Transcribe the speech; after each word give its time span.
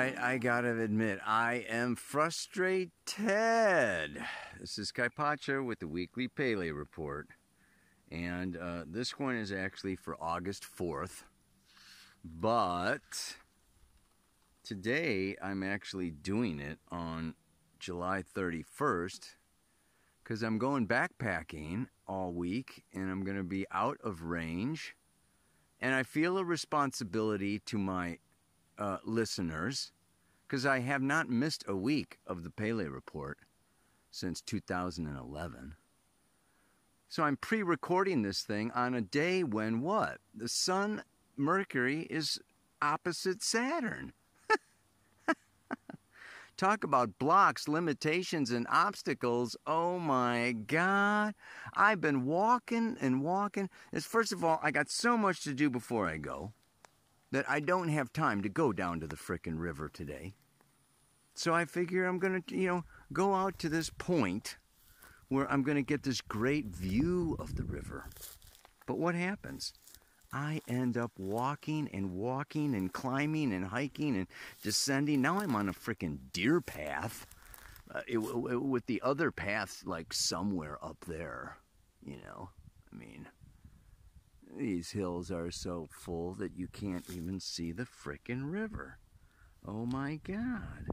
Right, 0.00 0.16
I 0.18 0.38
gotta 0.38 0.80
admit, 0.80 1.18
I 1.26 1.66
am 1.68 1.94
frustrated. 1.94 2.90
This 3.18 4.78
is 4.78 4.92
Kaypacha 4.92 5.62
with 5.62 5.80
the 5.80 5.88
weekly 5.88 6.26
Pele 6.26 6.70
report, 6.70 7.28
and 8.10 8.56
uh, 8.56 8.84
this 8.86 9.18
one 9.18 9.36
is 9.36 9.52
actually 9.52 9.96
for 9.96 10.16
August 10.18 10.64
4th. 10.64 11.24
But 12.24 13.36
today 14.64 15.36
I'm 15.42 15.62
actually 15.62 16.10
doing 16.10 16.60
it 16.60 16.78
on 16.90 17.34
July 17.78 18.22
31st 18.22 19.34
because 20.24 20.42
I'm 20.42 20.56
going 20.56 20.88
backpacking 20.88 21.88
all 22.08 22.32
week 22.32 22.84
and 22.94 23.10
I'm 23.10 23.22
going 23.22 23.36
to 23.36 23.44
be 23.44 23.66
out 23.70 23.98
of 24.02 24.22
range. 24.22 24.96
And 25.78 25.94
I 25.94 26.04
feel 26.04 26.38
a 26.38 26.44
responsibility 26.44 27.58
to 27.66 27.76
my 27.76 28.16
uh, 28.80 28.96
listeners 29.04 29.92
because 30.48 30.66
I 30.66 30.80
have 30.80 31.02
not 31.02 31.28
missed 31.28 31.64
a 31.68 31.76
week 31.76 32.18
of 32.26 32.42
the 32.42 32.50
Pele 32.50 32.86
Report 32.86 33.38
since 34.10 34.40
2011. 34.40 35.74
So 37.08 37.22
I'm 37.22 37.36
pre 37.36 37.62
recording 37.62 38.22
this 38.22 38.42
thing 38.42 38.70
on 38.72 38.94
a 38.94 39.00
day 39.00 39.44
when 39.44 39.80
what? 39.80 40.18
The 40.34 40.48
Sun, 40.48 41.04
Mercury 41.36 42.02
is 42.10 42.40
opposite 42.82 43.42
Saturn. 43.42 44.12
Talk 46.56 46.84
about 46.84 47.18
blocks, 47.18 47.68
limitations, 47.68 48.50
and 48.50 48.66
obstacles. 48.70 49.56
Oh 49.66 49.98
my 49.98 50.52
God. 50.52 51.34
I've 51.74 52.00
been 52.00 52.26
walking 52.26 52.96
and 53.00 53.22
walking. 53.22 53.70
It's, 53.92 54.06
first 54.06 54.32
of 54.32 54.44
all, 54.44 54.58
I 54.62 54.70
got 54.70 54.88
so 54.88 55.16
much 55.16 55.42
to 55.44 55.54
do 55.54 55.70
before 55.70 56.08
I 56.08 56.16
go 56.16 56.52
that 57.32 57.48
I 57.48 57.60
don't 57.60 57.88
have 57.88 58.12
time 58.12 58.42
to 58.42 58.48
go 58.48 58.72
down 58.72 59.00
to 59.00 59.06
the 59.06 59.16
frickin' 59.16 59.58
river 59.58 59.88
today. 59.88 60.34
So 61.34 61.54
I 61.54 61.64
figure 61.64 62.06
I'm 62.06 62.18
to, 62.42 62.56
you 62.56 62.68
know, 62.68 62.84
go 63.12 63.34
out 63.34 63.58
to 63.60 63.68
this 63.68 63.90
point 63.90 64.56
where 65.28 65.50
I'm 65.50 65.62
to 65.76 65.82
get 65.82 66.02
this 66.02 66.20
great 66.20 66.66
view 66.66 67.36
of 67.38 67.54
the 67.54 67.64
river. 67.64 68.06
But 68.86 68.98
what 68.98 69.14
happens? 69.14 69.72
I 70.32 70.60
end 70.68 70.96
up 70.96 71.12
walking 71.18 71.88
and 71.92 72.12
walking 72.12 72.74
and 72.74 72.92
climbing 72.92 73.52
and 73.52 73.64
hiking 73.64 74.16
and 74.16 74.26
descending. 74.62 75.22
Now 75.22 75.40
I'm 75.40 75.56
on 75.56 75.68
a 75.68 75.72
frickin' 75.72 76.18
deer 76.32 76.60
path 76.60 77.26
uh, 77.92 78.00
it, 78.06 78.18
it, 78.18 78.62
with 78.62 78.86
the 78.86 79.02
other 79.02 79.30
path 79.30 79.82
like 79.84 80.12
somewhere 80.12 80.78
up 80.84 81.04
there, 81.06 81.56
you 82.04 82.16
know. 82.18 82.50
I 82.92 82.96
mean, 82.96 83.26
these 84.56 84.90
hills 84.90 85.30
are 85.30 85.50
so 85.50 85.88
full 85.90 86.34
that 86.34 86.56
you 86.56 86.68
can't 86.68 87.08
even 87.10 87.40
see 87.40 87.72
the 87.72 87.84
frickin' 87.84 88.50
river. 88.52 88.98
Oh 89.66 89.86
my 89.86 90.20
god. 90.24 90.86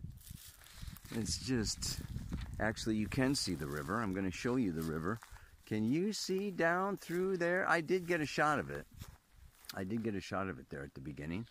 It's 1.15 1.37
just. 1.37 2.01
Actually, 2.59 2.95
you 2.95 3.07
can 3.07 3.35
see 3.35 3.53
the 3.53 3.67
river. 3.67 4.01
I'm 4.01 4.13
going 4.13 4.29
to 4.29 4.35
show 4.35 4.55
you 4.55 4.71
the 4.71 4.81
river. 4.81 5.19
Can 5.65 5.83
you 5.83 6.11
see 6.11 6.49
down 6.49 6.97
through 6.97 7.37
there? 7.37 7.67
I 7.69 7.81
did 7.81 8.07
get 8.07 8.21
a 8.21 8.25
shot 8.25 8.59
of 8.59 8.69
it. 8.69 8.85
I 9.75 9.83
did 9.83 10.03
get 10.03 10.15
a 10.15 10.21
shot 10.21 10.49
of 10.49 10.59
it 10.59 10.69
there 10.69 10.83
at 10.83 10.93
the 10.93 11.01
beginning. 11.01 11.45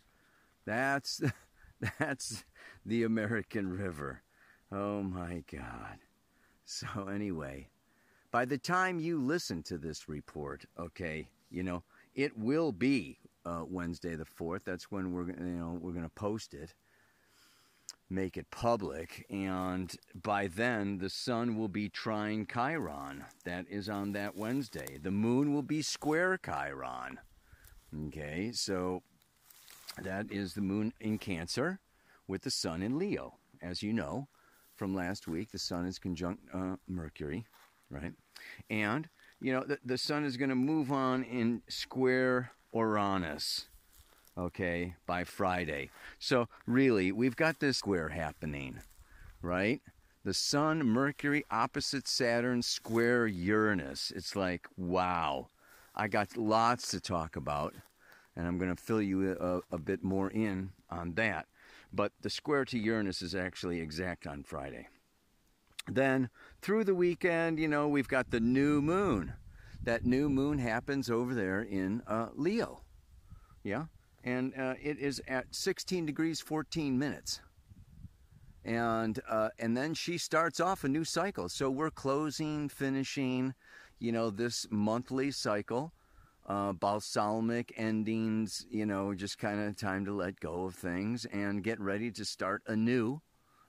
That's 0.64 1.20
that's 1.98 2.44
the 2.84 3.04
American 3.04 3.76
River. 3.78 4.22
Oh 4.72 5.02
my 5.02 5.44
god. 5.50 5.98
So 6.64 7.08
anyway, 7.08 7.68
by 8.32 8.44
the 8.44 8.58
time 8.58 8.98
you 8.98 9.20
listen 9.20 9.62
to 9.64 9.78
this 9.78 10.08
report, 10.08 10.64
okay, 10.78 11.28
you 11.50 11.62
know, 11.62 11.84
it 12.16 12.36
will 12.36 12.72
be 12.72 13.18
uh, 13.44 13.62
Wednesday 13.68 14.16
the 14.16 14.24
fourth. 14.24 14.62
That's 14.64 14.90
when 14.90 15.12
we're 15.12 15.28
you 15.28 15.36
know 15.36 15.78
we're 15.80 15.92
going 15.92 16.02
to 16.02 16.10
post 16.10 16.54
it, 16.54 16.74
make 18.10 18.36
it 18.36 18.50
public, 18.50 19.24
and 19.30 19.94
by 20.20 20.48
then 20.48 20.98
the 20.98 21.10
sun 21.10 21.56
will 21.56 21.68
be 21.68 21.88
trine 21.88 22.46
Chiron. 22.52 23.24
That 23.44 23.66
is 23.68 23.88
on 23.88 24.12
that 24.12 24.34
Wednesday. 24.34 24.98
The 25.00 25.12
moon 25.12 25.54
will 25.54 25.62
be 25.62 25.82
square 25.82 26.38
Chiron. 26.44 27.20
Okay, 28.08 28.50
so 28.52 29.02
that 30.02 30.32
is 30.32 30.54
the 30.54 30.60
moon 30.62 30.92
in 31.00 31.18
Cancer 31.18 31.78
with 32.26 32.42
the 32.42 32.50
sun 32.50 32.82
in 32.82 32.98
Leo. 32.98 33.34
As 33.62 33.82
you 33.82 33.92
know 33.92 34.28
from 34.74 34.94
last 34.94 35.28
week, 35.28 35.50
the 35.52 35.58
sun 35.58 35.86
is 35.86 35.98
conjunct 35.98 36.42
uh, 36.52 36.76
Mercury, 36.88 37.46
right? 37.90 38.12
And 38.68 39.08
you 39.40 39.52
know, 39.52 39.64
the, 39.64 39.78
the 39.84 39.98
sun 39.98 40.24
is 40.24 40.36
going 40.36 40.48
to 40.48 40.54
move 40.54 40.90
on 40.90 41.22
in 41.24 41.62
square 41.68 42.52
Uranus, 42.72 43.66
okay, 44.36 44.94
by 45.06 45.24
Friday. 45.24 45.90
So, 46.18 46.48
really, 46.66 47.12
we've 47.12 47.36
got 47.36 47.60
this 47.60 47.78
square 47.78 48.08
happening, 48.10 48.80
right? 49.42 49.80
The 50.24 50.34
sun, 50.34 50.84
Mercury, 50.84 51.44
opposite 51.50 52.08
Saturn, 52.08 52.62
square 52.62 53.26
Uranus. 53.26 54.12
It's 54.14 54.34
like, 54.34 54.66
wow. 54.76 55.48
I 55.94 56.08
got 56.08 56.36
lots 56.36 56.90
to 56.90 57.00
talk 57.00 57.36
about, 57.36 57.74
and 58.34 58.46
I'm 58.46 58.58
going 58.58 58.74
to 58.74 58.82
fill 58.82 59.00
you 59.00 59.32
a, 59.32 59.60
a 59.74 59.78
bit 59.78 60.02
more 60.02 60.30
in 60.30 60.70
on 60.90 61.14
that. 61.14 61.46
But 61.92 62.12
the 62.20 62.28
square 62.28 62.64
to 62.66 62.78
Uranus 62.78 63.22
is 63.22 63.34
actually 63.34 63.80
exact 63.80 64.26
on 64.26 64.42
Friday. 64.42 64.88
Then 65.88 66.28
through 66.66 66.82
the 66.82 66.96
weekend, 66.96 67.60
you 67.60 67.68
know, 67.68 67.86
we've 67.86 68.08
got 68.08 68.28
the 68.28 68.40
new 68.40 68.82
moon. 68.82 69.32
That 69.84 70.04
new 70.04 70.28
moon 70.28 70.58
happens 70.58 71.08
over 71.08 71.32
there 71.32 71.62
in 71.62 72.02
uh, 72.08 72.30
Leo. 72.34 72.80
Yeah? 73.62 73.84
And 74.24 74.52
uh, 74.58 74.74
it 74.82 74.98
is 74.98 75.22
at 75.28 75.54
16 75.54 76.06
degrees 76.06 76.40
14 76.40 76.98
minutes. 76.98 77.40
And 78.64 79.20
uh, 79.28 79.50
and 79.60 79.76
then 79.76 79.94
she 79.94 80.18
starts 80.18 80.58
off 80.58 80.82
a 80.82 80.88
new 80.88 81.04
cycle. 81.04 81.48
So 81.48 81.70
we're 81.70 81.92
closing, 81.92 82.68
finishing, 82.68 83.54
you 84.00 84.10
know, 84.10 84.30
this 84.30 84.66
monthly 84.68 85.30
cycle. 85.30 85.92
Uh, 86.48 86.72
balsamic 86.72 87.72
endings, 87.76 88.66
you 88.68 88.86
know, 88.86 89.14
just 89.14 89.38
kind 89.38 89.60
of 89.60 89.76
time 89.76 90.04
to 90.06 90.12
let 90.12 90.40
go 90.40 90.64
of 90.64 90.74
things 90.74 91.26
and 91.26 91.62
get 91.62 91.78
ready 91.78 92.10
to 92.10 92.24
start 92.24 92.62
anew 92.66 93.20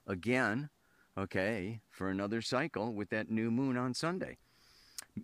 again 0.04 0.68
okay, 1.18 1.80
for 1.90 2.08
another 2.08 2.40
cycle 2.40 2.92
with 2.92 3.10
that 3.10 3.30
new 3.30 3.50
moon 3.50 3.76
on 3.76 3.92
Sunday. 3.92 4.38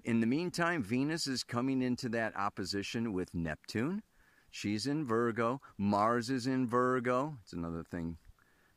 In 0.05 0.21
the 0.21 0.27
meantime, 0.27 0.83
Venus 0.83 1.27
is 1.27 1.45
coming 1.45 1.81
into 1.81 2.09
that 2.11 2.37
opposition 2.37 3.13
with 3.13 3.33
Neptune. 3.33 4.03
She's 4.51 4.87
in 4.87 5.05
Virgo. 5.05 5.61
Mars 5.79 6.31
is 6.31 6.47
in 6.47 6.67
Virgo. 6.67 7.39
It's 7.43 7.53
another 7.53 7.85
thing 7.85 8.19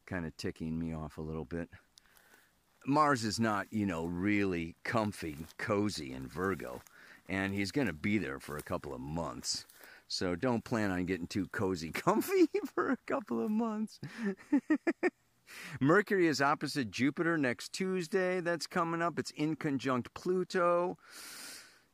kind 0.05 0.25
of 0.25 0.37
ticking 0.37 0.77
me 0.79 0.93
off 0.93 1.17
a 1.17 1.21
little 1.21 1.45
bit. 1.45 1.69
Mars 2.85 3.23
is 3.23 3.39
not, 3.39 3.67
you 3.71 3.85
know, 3.85 4.05
really 4.05 4.75
comfy, 4.83 5.37
cozy 5.57 6.13
in 6.13 6.27
Virgo, 6.27 6.81
and 7.27 7.53
he's 7.53 7.71
going 7.71 7.87
to 7.87 7.93
be 7.93 8.17
there 8.17 8.39
for 8.39 8.57
a 8.57 8.63
couple 8.63 8.93
of 8.93 9.01
months. 9.01 9.65
So 10.07 10.35
don't 10.35 10.63
plan 10.63 10.91
on 10.91 11.05
getting 11.05 11.27
too 11.27 11.47
cozy, 11.51 11.91
comfy 11.93 12.47
for 12.73 12.91
a 12.91 12.97
couple 13.05 13.43
of 13.43 13.51
months. 13.51 13.99
Mercury 15.79 16.27
is 16.27 16.41
opposite 16.41 16.91
Jupiter 16.91 17.37
next 17.37 17.73
Tuesday. 17.73 18.39
That's 18.41 18.67
coming 18.67 19.01
up. 19.01 19.19
It's 19.19 19.31
in 19.31 19.55
conjunct 19.55 20.13
Pluto. 20.13 20.97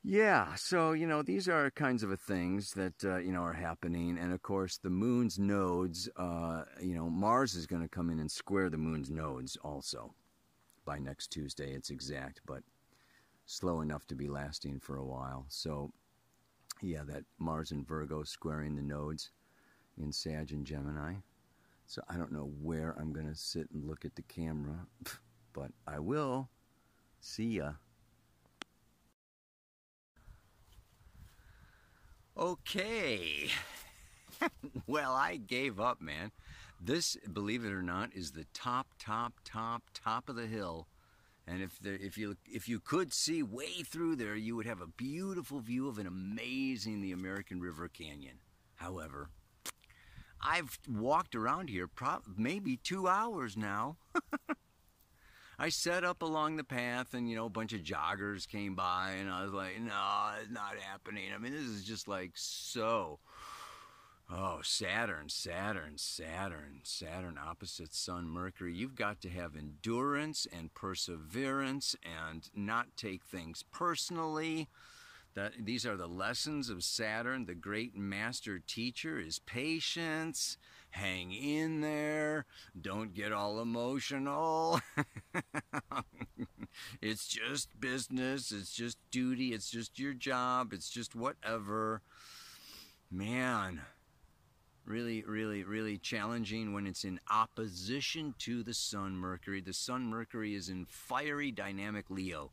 Yeah, 0.06 0.56
so 0.56 0.92
you 0.92 1.08
know 1.08 1.22
these 1.22 1.48
are 1.48 1.72
kinds 1.72 2.04
of 2.04 2.20
things 2.20 2.74
that 2.74 3.06
uh, 3.06 3.18
you 3.18 3.32
know 3.32 3.42
are 3.42 3.54
happening, 3.54 4.18
and 4.18 4.34
of 4.34 4.42
course 4.42 4.78
the 4.78 4.90
moon's 4.90 5.40
nodes. 5.40 6.10
Uh, 6.18 6.64
you 6.82 6.94
know 6.94 7.10
Mars 7.10 7.56
is 7.56 7.66
going 7.66 7.82
to 7.82 7.88
come 7.88 8.10
in 8.10 8.20
and 8.20 8.30
square 8.30 8.70
the 8.70 8.78
moon's 8.78 9.10
nodes 9.10 9.58
also 9.64 10.14
by 10.84 11.00
next 11.00 11.28
Tuesday. 11.28 11.72
It's 11.72 11.90
exact, 11.90 12.42
but 12.46 12.64
slow 13.46 13.80
enough 13.80 14.06
to 14.08 14.16
be 14.16 14.28
lasting 14.28 14.82
for 14.82 14.98
a 14.98 15.06
while. 15.06 15.46
So 15.48 15.94
yeah, 16.82 17.04
that 17.08 17.24
Mars 17.40 17.72
and 17.72 17.88
Virgo 17.88 18.24
squaring 18.24 18.76
the 18.76 18.82
nodes 18.82 19.32
in 19.98 20.12
Sag 20.12 20.52
and 20.52 20.66
Gemini. 20.66 21.14
So 21.94 22.02
I 22.10 22.18
don't 22.18 22.32
know 22.32 22.52
where 22.60 22.96
I'm 23.00 23.14
going 23.14 23.28
to 23.28 23.36
sit 23.36 23.70
and 23.72 23.86
look 23.86 24.04
at 24.04 24.16
the 24.16 24.24
camera, 24.24 24.88
but 25.54 25.70
I 25.86 26.00
will. 26.00 26.50
See 27.20 27.58
ya. 27.58 27.74
Okay. 32.36 33.48
well, 34.88 35.14
I 35.14 35.36
gave 35.36 35.80
up, 35.80 36.02
man. 36.02 36.32
This, 36.82 37.16
believe 37.32 37.64
it 37.64 37.72
or 37.72 37.84
not, 37.84 38.10
is 38.16 38.32
the 38.32 38.48
top, 38.56 38.88
top, 38.98 39.34
top, 39.46 39.84
top 39.94 40.30
of 40.30 40.36
the 40.36 40.48
hill. 40.48 40.88
And 41.46 41.62
if 41.62 41.78
there, 41.78 41.94
if 41.94 42.18
you 42.18 42.38
if 42.52 42.68
you 42.68 42.80
could 42.80 43.14
see 43.14 43.44
way 43.44 43.84
through 43.84 44.16
there, 44.16 44.36
you 44.36 44.56
would 44.56 44.66
have 44.66 44.82
a 44.82 44.88
beautiful 44.88 45.60
view 45.60 45.88
of 45.88 46.00
an 46.00 46.08
amazing 46.08 47.02
the 47.02 47.12
American 47.12 47.62
River 47.62 47.88
Canyon. 47.88 48.40
However, 48.78 49.30
I've 50.44 50.78
walked 50.90 51.36
around 51.36 51.70
here 51.70 51.88
maybe 52.38 52.78
two 52.78 53.08
hours 53.08 53.56
now. 53.56 53.96
I 55.60 55.70
set 55.70 56.04
up 56.04 56.22
along 56.22 56.58
the 56.58 56.64
path, 56.64 57.14
and 57.14 57.30
you 57.30 57.36
know, 57.36 57.46
a 57.46 57.50
bunch 57.50 57.74
of 57.74 57.82
joggers 57.82 58.48
came 58.48 58.76
by, 58.76 59.12
and 59.12 59.30
I 59.30 59.44
was 59.44 59.54
like, 59.54 59.80
"No, 59.80 60.32
it's 60.42 60.52
not 60.52 60.78
happening." 60.80 61.32
I 61.34 61.38
mean, 61.38 61.54
this 61.54 61.62
is 61.62 61.84
just 61.84 62.08
like 62.08 62.32
so. 62.36 63.20
Oh, 64.30 64.60
Saturn, 64.64 65.30
Saturn, 65.30 65.94
Saturn, 65.98 66.80
Saturn 66.84 67.38
opposite 67.38 67.94
Sun, 67.94 68.28
Mercury. 68.28 68.74
You've 68.74 68.96
got 68.96 69.22
to 69.22 69.30
have 69.30 69.56
endurance 69.56 70.48
and 70.52 70.74
perseverance 70.74 71.96
and 72.04 72.50
not 72.56 72.88
take 72.98 73.24
things 73.24 73.64
personally. 73.72 74.70
That, 75.36 75.54
these 75.66 75.86
are 75.86 75.98
the 75.98 76.08
lessons 76.08 76.70
of 76.70 76.84
Saturn. 76.84 77.46
The 77.46 77.56
great 77.56 77.98
master 77.98 78.60
teacher 78.60 79.20
is 79.20 79.40
patience. 79.40 80.58
Hang 80.92 81.34
in 81.34 81.82
there. 81.82 82.46
Don't 82.80 83.16
get 83.16 83.32
all 83.32 83.60
emotional. 83.60 84.80
it's 87.02 87.28
just 87.28 87.68
business. 87.80 88.52
It's 88.52 88.72
just 88.72 89.00
duty. 89.10 89.54
It's 89.54 89.72
just 89.72 89.98
your 89.98 90.14
job. 90.14 90.72
It's 90.72 90.92
just 90.92 91.16
whatever. 91.16 92.02
Man, 93.10 93.82
really, 94.86 95.24
really, 95.24 95.64
really 95.64 95.98
challenging 95.98 96.74
when 96.74 96.86
it's 96.86 97.06
in 97.06 97.20
opposition 97.32 98.36
to 98.40 98.62
the 98.62 98.76
Sun 98.76 99.18
Mercury. 99.18 99.62
The 99.62 99.74
Sun 99.74 100.06
Mercury 100.06 100.54
is 100.54 100.70
in 100.70 100.86
fiery 100.86 101.50
dynamic 101.50 102.12
Leo 102.12 102.52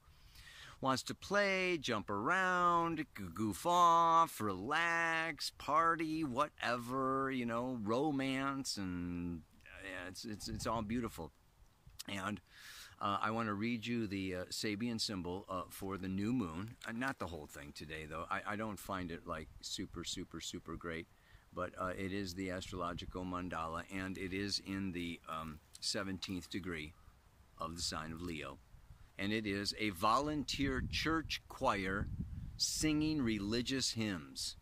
wants 0.81 1.03
to 1.05 1.15
play, 1.15 1.77
jump 1.79 2.09
around, 2.09 3.05
goof 3.35 3.67
off, 3.67 4.41
relax, 4.41 5.53
party, 5.59 6.25
whatever, 6.25 7.31
you 7.31 7.45
know, 7.45 7.79
romance, 7.83 8.77
and 8.77 9.43
yeah, 9.85 10.09
it's, 10.09 10.25
it's, 10.25 10.49
it's 10.49 10.67
all 10.67 10.83
beautiful. 10.83 11.33
And 12.09 12.41
uh, 13.01 13.19
I 13.21 13.31
want 13.31 13.49
to 13.49 13.55
read 13.55 13.87
you 13.87 14.07
the 14.07 14.35
uh, 14.37 14.45
Sabian 14.51 15.01
symbol 15.01 15.45
uh, 15.49 15.63
for 15.69 15.99
the 15.99 16.09
new 16.09 16.33
moon. 16.33 16.77
Uh, 16.89 16.93
not 16.93 17.19
the 17.19 17.27
whole 17.27 17.47
thing 17.47 17.73
today, 17.75 18.07
though. 18.09 18.25
I, 18.31 18.41
I, 18.49 18.57
don't 18.57 18.79
find 18.79 19.11
it 19.11 19.27
like 19.27 19.49
super, 19.61 20.05
super, 20.05 20.41
super 20.41 20.77
great, 20.77 21.07
but 21.55 21.73
uh, 21.79 21.93
it 21.97 22.13
is 22.13 22.35
the 22.35 22.51
astrological 22.51 23.25
mandala, 23.25 23.83
and 23.95 24.17
it 24.17 24.33
is 24.33 24.63
in 24.67 24.93
the 24.93 25.21
um, 25.29 25.61
17th 25.83 26.49
degree 26.49 26.93
of 27.59 27.77
the 27.77 27.83
sign 27.83 28.13
of 28.13 28.23
Leo 28.23 28.59
and 29.21 29.35
it 29.35 29.47
is 29.47 29.75
a 29.79 29.91
volunteer 29.91 30.83
church 30.91 31.43
choir 31.47 32.09
singing 32.57 33.21
religious 33.21 33.93
hymns. 33.93 34.57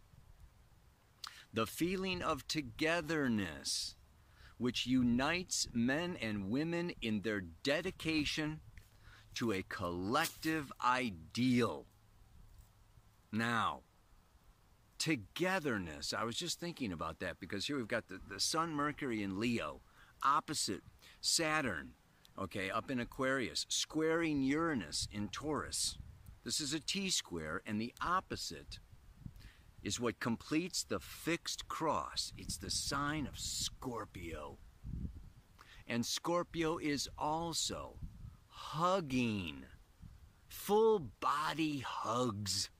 The 1.54 1.66
feeling 1.66 2.22
of 2.22 2.46
togetherness, 2.48 3.94
which 4.58 4.84
unites 4.84 5.68
men 5.72 6.16
and 6.20 6.50
women 6.50 6.92
in 7.00 7.20
their 7.20 7.40
dedication 7.40 8.58
to 9.34 9.52
a 9.52 9.62
collective 9.62 10.72
ideal. 10.84 11.86
Now, 13.30 13.82
togetherness. 14.98 16.12
I 16.12 16.24
was 16.24 16.36
just 16.36 16.58
thinking 16.58 16.92
about 16.92 17.20
that 17.20 17.38
because 17.38 17.66
here 17.66 17.76
we've 17.76 17.86
got 17.86 18.08
the, 18.08 18.18
the 18.28 18.40
Sun, 18.40 18.72
Mercury, 18.72 19.22
and 19.22 19.38
Leo, 19.38 19.82
opposite 20.24 20.82
Saturn, 21.20 21.92
okay, 22.40 22.70
up 22.70 22.90
in 22.90 23.00
Aquarius, 23.00 23.66
squaring 23.68 24.42
Uranus 24.42 25.08
in 25.12 25.28
Taurus. 25.28 25.98
This 26.44 26.60
is 26.60 26.72
a 26.72 26.80
T 26.80 27.10
square, 27.10 27.62
and 27.66 27.80
the 27.80 27.92
opposite 28.00 28.78
is 29.82 30.00
what 30.00 30.20
completes 30.20 30.82
the 30.82 31.00
fixed 31.00 31.68
cross. 31.68 32.32
It's 32.36 32.56
the 32.56 32.70
sign 32.70 33.26
of 33.26 33.38
Scorpio. 33.38 34.58
And 35.86 36.04
Scorpio 36.04 36.78
is 36.78 37.08
also 37.18 37.96
hugging, 38.48 39.64
full 40.46 40.98
body 41.20 41.78
hugs 41.78 42.70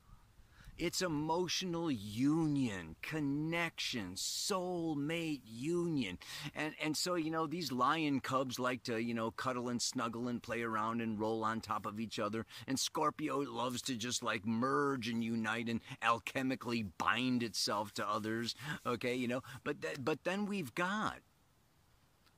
it's 0.79 1.03
emotional 1.03 1.91
union, 1.91 2.97
connection, 3.03 4.15
soulmate 4.15 5.43
union. 5.45 6.19
And 6.55 6.75
and 6.83 6.97
so, 6.97 7.15
you 7.15 7.31
know, 7.31 7.47
these 7.47 7.73
lion 7.73 8.21
cubs 8.21 8.59
like 8.59 8.85
to, 8.85 8.99
you 9.03 9.15
know, 9.15 9.31
cuddle 9.31 9.69
and 9.69 9.83
snuggle 9.83 10.29
and 10.29 10.43
play 10.43 10.63
around 10.63 11.01
and 11.01 11.19
roll 11.19 11.45
on 11.45 11.61
top 11.61 11.87
of 11.87 11.99
each 12.01 12.19
other. 12.19 12.47
And 12.67 12.79
Scorpio 12.79 13.39
loves 13.39 13.83
to 13.83 13.97
just 13.97 14.23
like 14.23 14.47
merge 14.47 15.09
and 15.09 15.23
unite 15.23 15.69
and 15.69 15.81
alchemically 16.03 16.87
bind 16.99 17.43
itself 17.43 17.93
to 17.95 18.09
others. 18.09 18.55
Okay, 18.87 19.15
you 19.15 19.29
know, 19.29 19.43
but 19.65 19.83
th- 19.83 19.99
but 20.01 20.25
then 20.25 20.47
we've 20.47 20.75
got 20.75 21.19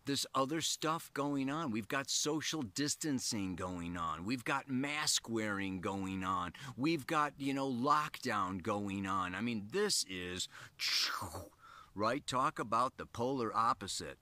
this 0.07 0.27
other 0.35 0.61
stuff 0.61 1.11
going 1.15 1.51
on. 1.51 1.71
We've 1.71 1.89
got 1.89 2.11
social 2.11 2.63
distancing 2.63 3.57
going 3.57 3.97
on. 3.97 4.25
We've 4.25 4.45
got 4.45 4.69
mask 4.69 5.29
wearing 5.29 5.81
going 5.81 6.25
on. 6.25 6.53
We've 6.77 7.07
got, 7.07 7.35
you 7.39 7.55
know, 7.55 7.71
lockdown 7.71 8.63
going 8.63 9.07
on. 9.07 9.35
I 9.35 9.41
mean, 9.41 9.69
this 9.73 10.05
is, 10.09 10.49
right? 11.95 12.27
Talk 12.27 12.59
about 12.59 12.97
the 12.97 13.07
polar 13.07 13.55
opposite. 13.57 14.19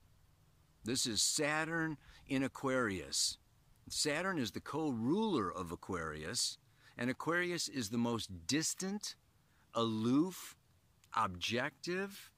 This 0.83 1.05
is 1.05 1.21
Saturn 1.21 1.97
in 2.27 2.43
Aquarius. 2.43 3.37
Saturn 3.89 4.37
is 4.37 4.51
the 4.51 4.59
co 4.59 4.89
ruler 4.89 5.51
of 5.51 5.71
Aquarius, 5.71 6.57
and 6.97 7.09
Aquarius 7.09 7.67
is 7.67 7.89
the 7.89 7.97
most 7.97 8.29
distant, 8.47 9.15
aloof, 9.73 10.55
objective, 11.15 12.31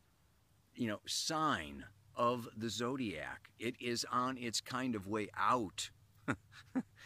you 0.75 0.87
know, 0.87 1.01
sign 1.05 1.85
of 2.15 2.47
the 2.55 2.69
zodiac. 2.69 3.49
It 3.59 3.75
is 3.79 4.05
on 4.11 4.37
its 4.37 4.61
kind 4.61 4.95
of 4.95 5.07
way 5.07 5.29
out. 5.37 5.89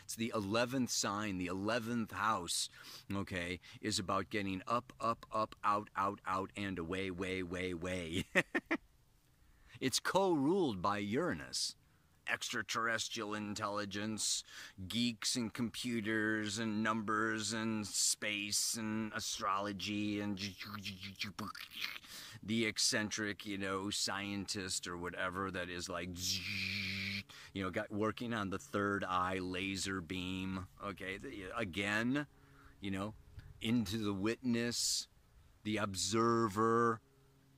it's 0.04 0.16
the 0.16 0.32
11th 0.36 0.90
sign, 0.90 1.38
the 1.38 1.48
11th 1.48 2.12
house, 2.12 2.70
okay, 3.14 3.60
is 3.82 4.00
about 4.00 4.30
getting 4.30 4.62
up, 4.68 4.94
up, 5.00 5.26
up, 5.34 5.56
out, 5.64 5.90
out, 5.96 6.20
out, 6.28 6.52
and 6.56 6.78
away, 6.78 7.10
way, 7.12 7.44
way, 7.44 7.74
way. 7.74 8.26
it's 9.80 10.00
co 10.00 10.32
ruled 10.32 10.82
by 10.82 10.98
Uranus 10.98 11.76
extraterrestrial 12.32 13.34
intelligence, 13.34 14.44
geeks 14.88 15.36
and 15.36 15.54
computers 15.54 16.60
and 16.60 16.84
numbers 16.84 17.54
and 17.54 17.86
space 17.86 18.76
and 18.78 19.12
astrology 19.16 20.22
and 20.22 20.40
the 22.44 22.66
eccentric, 22.66 23.46
you 23.46 23.58
know, 23.58 23.90
scientist 23.90 24.88
or 24.88 24.98
whatever 24.98 25.50
that 25.52 25.70
is 25.70 25.90
like, 25.90 26.10
you 27.54 27.64
know, 27.64 27.72
got 27.72 27.92
working 27.92 28.34
on 28.34 28.50
the 28.50 28.60
third 28.60 29.04
eye 29.08 29.40
laser 29.42 30.02
beam. 30.02 30.68
Okay, 30.86 31.18
again, 31.58 32.28
you 32.82 32.92
know, 32.92 33.14
into 33.62 33.98
the 33.98 34.14
witness, 34.14 35.08
the 35.64 35.78
observer, 35.78 37.02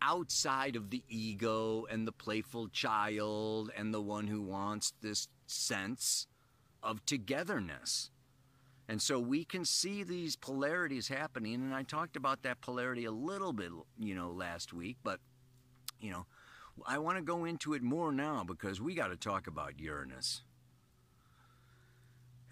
outside 0.02 0.76
of 0.76 0.90
the 0.90 1.04
ego 1.10 1.86
and 1.90 2.08
the 2.08 2.12
playful 2.12 2.68
child 2.70 3.72
and 3.76 3.94
the 3.94 4.02
one 4.02 4.28
who 4.28 4.42
wants 4.42 4.94
this 5.02 5.28
sense 5.46 6.28
of 6.84 7.06
togetherness. 7.06 8.12
And 8.90 9.02
so 9.02 9.20
we 9.20 9.44
can 9.44 9.66
see 9.66 10.04
these 10.04 10.36
polarities 10.36 11.10
happening. 11.10 11.56
And 11.56 11.76
I 11.76 11.84
talked 11.84 12.16
about 12.16 12.44
that 12.44 12.62
polarity 12.62 13.06
a 13.06 13.12
little 13.12 13.52
bit, 13.52 13.72
you 14.00 14.16
know, 14.16 14.32
last 14.32 14.72
week. 14.72 14.98
But, 15.04 15.20
you 16.00 16.12
know, 16.12 16.26
I 16.86 16.98
want 17.00 17.18
to 17.18 17.24
go 17.24 17.46
into 17.46 17.74
it 17.74 17.82
more 17.82 18.12
now 18.12 18.44
because 18.48 18.80
we 18.80 18.96
got 18.96 19.08
to 19.08 19.18
talk 19.18 19.48
about 19.48 19.80
Uranus. 19.80 20.44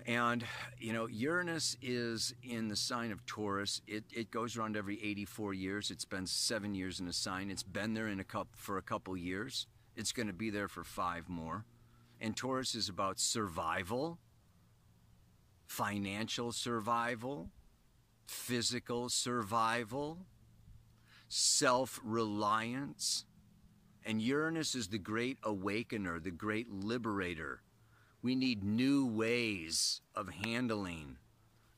And, 0.05 0.45
you 0.77 0.93
know, 0.93 1.07
Uranus 1.07 1.77
is 1.81 2.33
in 2.43 2.67
the 2.67 2.75
sign 2.75 3.11
of 3.11 3.25
Taurus. 3.25 3.81
It, 3.87 4.03
it 4.13 4.29
goes 4.29 4.55
around 4.55 4.77
every 4.77 5.01
84 5.03 5.53
years. 5.53 5.89
It 5.89 6.01
spends 6.01 6.31
seven 6.31 6.75
years 6.75 6.99
in 6.99 7.07
a 7.07 7.13
sign. 7.13 7.49
It's 7.49 7.63
been 7.63 7.93
there 7.93 8.07
in 8.07 8.19
a 8.19 8.23
couple, 8.23 8.53
for 8.55 8.77
a 8.77 8.83
couple 8.83 9.17
years. 9.17 9.67
It's 9.95 10.11
going 10.11 10.27
to 10.27 10.33
be 10.33 10.49
there 10.49 10.67
for 10.67 10.83
five 10.83 11.27
more. 11.27 11.65
And 12.21 12.35
Taurus 12.35 12.75
is 12.75 12.87
about 12.89 13.19
survival 13.19 14.19
financial 15.65 16.51
survival, 16.51 17.49
physical 18.25 19.09
survival, 19.09 20.25
self 21.27 21.99
reliance. 22.03 23.25
And 24.05 24.21
Uranus 24.21 24.75
is 24.75 24.87
the 24.87 24.99
great 24.99 25.39
awakener, 25.43 26.19
the 26.19 26.31
great 26.31 26.71
liberator. 26.71 27.61
We 28.25 28.33
need 28.33 28.63
new 28.63 29.05
ways 29.05 30.01
of 30.15 30.29
handling, 30.29 31.17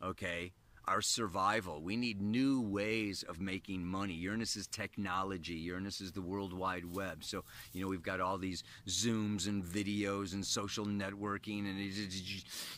okay, 0.02 0.54
our 0.86 1.02
survival. 1.02 1.82
We 1.82 1.98
need 1.98 2.22
new 2.22 2.62
ways 2.62 3.22
of 3.28 3.42
making 3.42 3.86
money. 3.86 4.14
Uranus 4.14 4.56
is 4.56 4.66
technology. 4.66 5.56
Uranus 5.56 6.00
is 6.00 6.14
the 6.14 6.22
World 6.22 6.54
Wide 6.54 6.86
Web. 6.96 7.26
So, 7.26 7.44
you 7.74 7.82
know, 7.82 7.90
we've 7.90 8.02
got 8.02 8.22
all 8.22 8.38
these 8.38 8.64
Zooms 8.88 9.50
and 9.50 9.62
videos 9.62 10.32
and 10.32 10.46
social 10.46 10.86
networking 10.86 11.70
and, 11.70 11.78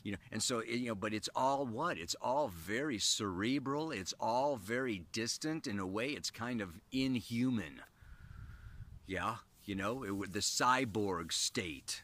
you 0.03 0.13
know, 0.13 0.17
and 0.31 0.41
so, 0.41 0.63
you 0.63 0.88
know, 0.88 0.95
but 0.95 1.13
it's 1.13 1.29
all 1.35 1.67
what? 1.67 1.99
It's 1.99 2.15
all 2.23 2.47
very 2.47 2.97
cerebral. 2.97 3.91
It's 3.91 4.15
all 4.19 4.55
very 4.55 5.03
distant. 5.11 5.67
In 5.67 5.77
a 5.77 5.85
way, 5.85 6.07
it's 6.07 6.31
kind 6.31 6.61
of 6.61 6.79
inhuman. 6.91 7.83
Yeah, 9.05 9.35
you 9.63 9.75
know, 9.75 10.01
it, 10.01 10.33
the 10.33 10.39
cyborg 10.39 11.31
state 11.31 12.01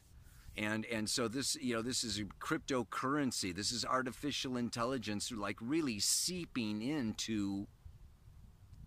and 0.57 0.85
and 0.85 1.09
so 1.09 1.27
this 1.27 1.57
you 1.61 1.75
know 1.75 1.81
this 1.81 2.03
is 2.03 2.21
cryptocurrency 2.39 3.53
this 3.53 3.71
is 3.71 3.83
artificial 3.83 4.57
intelligence 4.57 5.31
like 5.31 5.57
really 5.59 5.99
seeping 5.99 6.81
into 6.81 7.67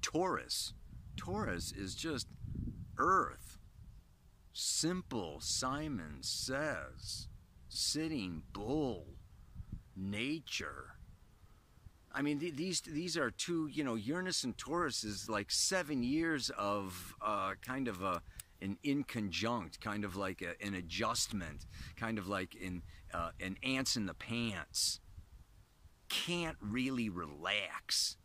taurus 0.01 0.73
taurus 1.17 1.73
is 1.73 1.95
just 1.95 2.27
earth. 2.99 3.59
Simple, 4.53 5.39
Simon 5.41 6.19
says. 6.21 7.29
Sitting 7.69 8.43
bull. 8.53 9.07
Nature. 9.97 10.95
I 12.13 12.23
mean, 12.23 12.39
these 12.39 12.81
these 12.81 13.17
are 13.17 13.31
two, 13.31 13.69
you 13.69 13.85
know, 13.85 13.95
Uranus 13.95 14.43
and 14.43 14.57
Taurus 14.57 15.05
is 15.05 15.29
like 15.29 15.51
seven 15.51 16.03
years 16.03 16.51
of 16.51 17.15
uh, 17.21 17.53
kind 17.61 17.87
of 17.87 18.03
a 18.03 18.23
an 18.61 18.79
inconjunct, 18.85 19.81
kind 19.81 20.05
of 20.05 20.17
like 20.17 20.43
a, 20.43 20.61
an 20.65 20.75
adjustment, 20.75 21.67
kind 21.97 22.19
of 22.19 22.29
like 22.29 22.55
in 22.55 22.83
uh, 23.13 23.31
an 23.41 23.57
ants 23.63 23.97
in 23.97 24.07
the 24.07 24.15
pants. 24.15 25.01
Can't 26.09 26.57
really 26.61 27.09
relax. 27.09 28.17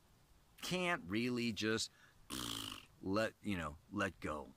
Can't 0.61 1.01
really 1.07 1.51
just 1.51 1.91
let 3.01 3.33
you 3.41 3.57
know 3.57 3.75
let 3.91 4.19
go. 4.19 4.47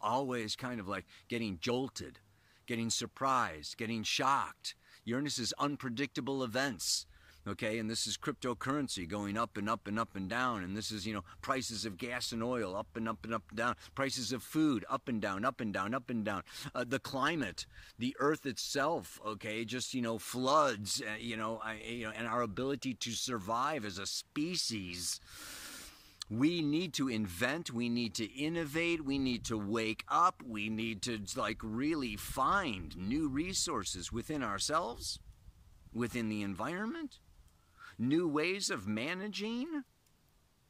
Always 0.00 0.56
kind 0.56 0.80
of 0.80 0.88
like 0.88 1.04
getting 1.28 1.58
jolted, 1.60 2.20
getting 2.66 2.90
surprised, 2.90 3.76
getting 3.76 4.02
shocked. 4.02 4.74
Uranus 5.04 5.38
is 5.38 5.54
unpredictable 5.58 6.44
events 6.44 7.06
okay? 7.46 7.78
And 7.78 7.90
this 7.90 8.06
is 8.06 8.16
cryptocurrency 8.16 9.08
going 9.08 9.36
up 9.36 9.56
and 9.56 9.68
up 9.68 9.86
and 9.86 9.98
up 9.98 10.16
and 10.16 10.28
down. 10.28 10.62
And 10.62 10.76
this 10.76 10.90
is 10.90 11.06
you 11.06 11.14
know 11.14 11.24
prices 11.42 11.84
of 11.84 11.96
gas 11.96 12.32
and 12.32 12.42
oil 12.42 12.76
up 12.76 12.88
and 12.96 13.08
up 13.08 13.24
and 13.24 13.34
up 13.34 13.44
and 13.50 13.58
down. 13.58 13.76
Prices 13.94 14.32
of 14.32 14.42
food 14.42 14.84
up 14.88 15.08
and 15.08 15.20
down 15.20 15.44
up 15.44 15.60
and 15.60 15.72
down 15.72 15.94
up 15.94 16.10
and 16.10 16.24
down. 16.24 16.42
Uh, 16.74 16.84
the 16.86 16.98
climate 16.98 17.66
the 17.98 18.16
earth 18.18 18.46
itself 18.46 19.20
okay? 19.26 19.64
Just 19.64 19.94
you 19.94 20.02
know 20.02 20.18
floods 20.18 21.02
uh, 21.02 21.16
you 21.18 21.36
know 21.36 21.60
I, 21.62 21.80
you 21.84 22.06
know 22.06 22.12
and 22.16 22.26
our 22.26 22.42
ability 22.42 22.94
to 22.94 23.12
survive 23.12 23.84
as 23.84 23.98
a 23.98 24.06
species. 24.06 25.20
We 26.30 26.62
need 26.62 26.94
to 26.94 27.08
invent 27.08 27.72
we 27.72 27.88
need 27.88 28.14
to 28.14 28.24
innovate 28.24 29.04
we 29.04 29.18
need 29.18 29.44
to 29.46 29.58
wake 29.58 30.04
up 30.08 30.42
we 30.46 30.68
need 30.68 31.02
to 31.02 31.20
like 31.34 31.58
really 31.60 32.14
find 32.14 32.96
new 32.96 33.28
resources 33.28 34.12
within 34.12 34.40
ourselves 34.40 35.18
within 35.92 36.28
the 36.28 36.42
environment 36.42 37.18
new 38.00 38.26
ways 38.26 38.70
of 38.70 38.88
managing 38.88 39.84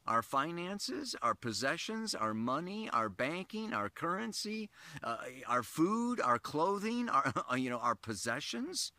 our 0.05 0.21
finances, 0.21 1.15
our 1.21 1.33
possessions, 1.33 2.13
our 2.13 2.33
money, 2.33 2.89
our 2.91 3.07
banking, 3.07 3.73
our 3.73 3.89
currency, 3.89 4.69
uh, 5.03 5.17
our 5.47 5.63
food, 5.63 6.19
our 6.19 6.37
clothing, 6.39 7.07
our 7.09 7.33
you 7.57 7.69
know 7.69 7.77
our 7.77 7.95
possessions. 7.95 8.91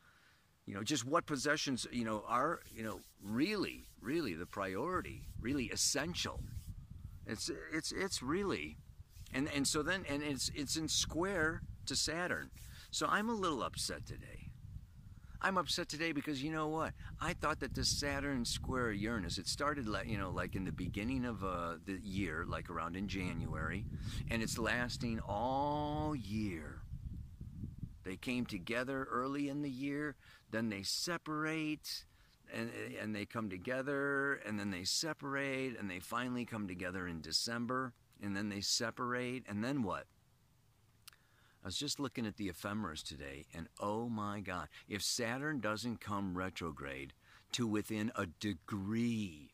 You 0.65 0.75
know, 0.75 0.83
just 0.85 1.05
what 1.05 1.27
possessions 1.27 1.87
you 1.91 2.05
know 2.05 2.25
are 2.27 2.61
you 2.75 2.83
know 2.83 3.01
really, 3.23 3.85
really 4.01 4.35
the 4.35 4.47
priority, 4.47 5.23
really 5.41 5.67
essential. 5.67 6.41
It's 7.27 7.51
it's 7.73 7.93
it's 7.93 8.23
really, 8.23 8.77
and 9.35 9.49
and 9.55 9.67
so 9.67 9.83
then 9.83 10.05
and 10.09 10.23
it's 10.23 10.51
it's 10.55 10.77
in 10.77 10.89
square 10.89 11.63
to 11.87 11.97
Saturn. 11.97 12.51
So 12.91 13.07
I'm 13.09 13.29
a 13.29 13.35
little 13.35 13.63
upset 13.63 14.07
today. 14.07 14.42
I'm 15.45 15.59
upset 15.59 15.89
today 15.89 16.13
because 16.13 16.41
you 16.41 16.53
know 16.53 16.69
what? 16.69 16.93
I 17.21 17.33
thought 17.33 17.59
that 17.61 17.75
the 17.75 17.85
Saturn 17.85 18.45
square 18.45 18.93
Uranus, 18.93 19.39
it 19.39 19.49
started, 19.49 19.89
you 20.07 20.17
know, 20.17 20.31
like 20.31 20.55
in 20.55 20.65
the 20.65 20.71
beginning 20.71 21.25
of 21.25 21.43
uh, 21.43 21.75
the 21.85 21.99
year, 22.01 22.45
like 22.49 22.71
around 22.71 22.95
in 22.95 23.09
January, 23.09 23.85
and 24.31 24.41
it's 24.41 24.57
lasting 24.57 25.19
all 25.27 26.15
year. 26.15 26.83
They 28.05 28.15
came 28.15 28.47
together 28.47 29.09
early 29.11 29.49
in 29.49 29.63
the 29.63 29.71
year, 29.71 30.15
then 30.53 30.69
they 30.69 30.85
separate, 30.85 32.05
and, 32.55 32.71
and 33.01 33.13
they 33.13 33.25
come 33.25 33.51
together, 33.51 34.35
and 34.47 34.57
then 34.61 34.71
they 34.71 34.85
separate, 34.85 35.77
and 35.77 35.91
they 35.91 35.99
finally 35.99 36.45
come 36.45 36.69
together 36.69 37.09
in 37.09 37.21
December, 37.21 37.93
and 38.23 38.37
then 38.37 38.49
they 38.49 38.61
separate, 38.61 39.43
and 39.49 39.65
then 39.65 39.83
what? 39.83 40.07
I 41.63 41.69
was 41.69 41.77
just 41.77 42.01
looking 42.01 42.27
at 42.27 42.37
the 42.37 42.49
ephemeris 42.49 43.05
today, 43.05 43.47
and 43.55 43.69
oh 43.79 44.09
my 44.09 44.41
God, 44.41 44.67
if 44.89 45.01
Saturn 45.01 45.61
doesn't 45.61 46.01
come 46.01 46.37
retrograde 46.37 47.13
to 47.53 47.69
within 47.69 48.11
a 48.17 48.27
degree 48.27 49.53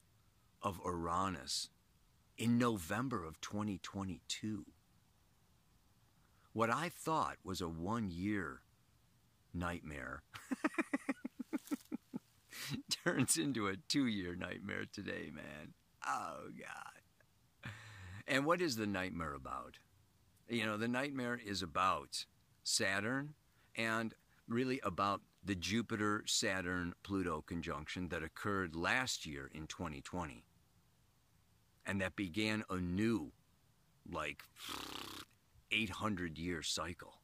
of 0.62 0.80
Uranus 0.84 1.68
in 2.38 2.56
November 2.56 3.24
of 3.24 3.40
2022, 3.42 4.64
what 6.54 6.70
I 6.70 6.88
thought 6.88 7.36
was 7.44 7.60
a 7.60 7.68
one 7.68 8.10
year 8.10 8.62
nightmare 9.52 10.22
turns 13.04 13.36
into 13.36 13.68
a 13.68 13.76
two 13.76 14.06
year 14.06 14.34
nightmare 14.34 14.84
today, 14.90 15.30
man. 15.30 15.74
Oh, 16.06 16.48
God. 16.58 17.70
And 18.26 18.46
what 18.46 18.62
is 18.62 18.76
the 18.76 18.86
nightmare 18.86 19.34
about? 19.34 19.76
You 20.48 20.64
know, 20.64 20.78
the 20.78 20.88
nightmare 20.88 21.38
is 21.44 21.62
about 21.62 22.24
Saturn 22.64 23.34
and 23.76 24.14
really 24.48 24.80
about 24.82 25.20
the 25.44 25.54
Jupiter 25.54 26.24
Saturn 26.26 26.94
Pluto 27.02 27.42
conjunction 27.42 28.08
that 28.08 28.22
occurred 28.22 28.74
last 28.74 29.26
year 29.26 29.50
in 29.52 29.66
2020 29.66 30.44
and 31.84 32.00
that 32.00 32.16
began 32.16 32.64
a 32.70 32.76
new, 32.76 33.32
like, 34.10 34.42
800 35.70 36.38
year 36.38 36.62
cycle. 36.62 37.20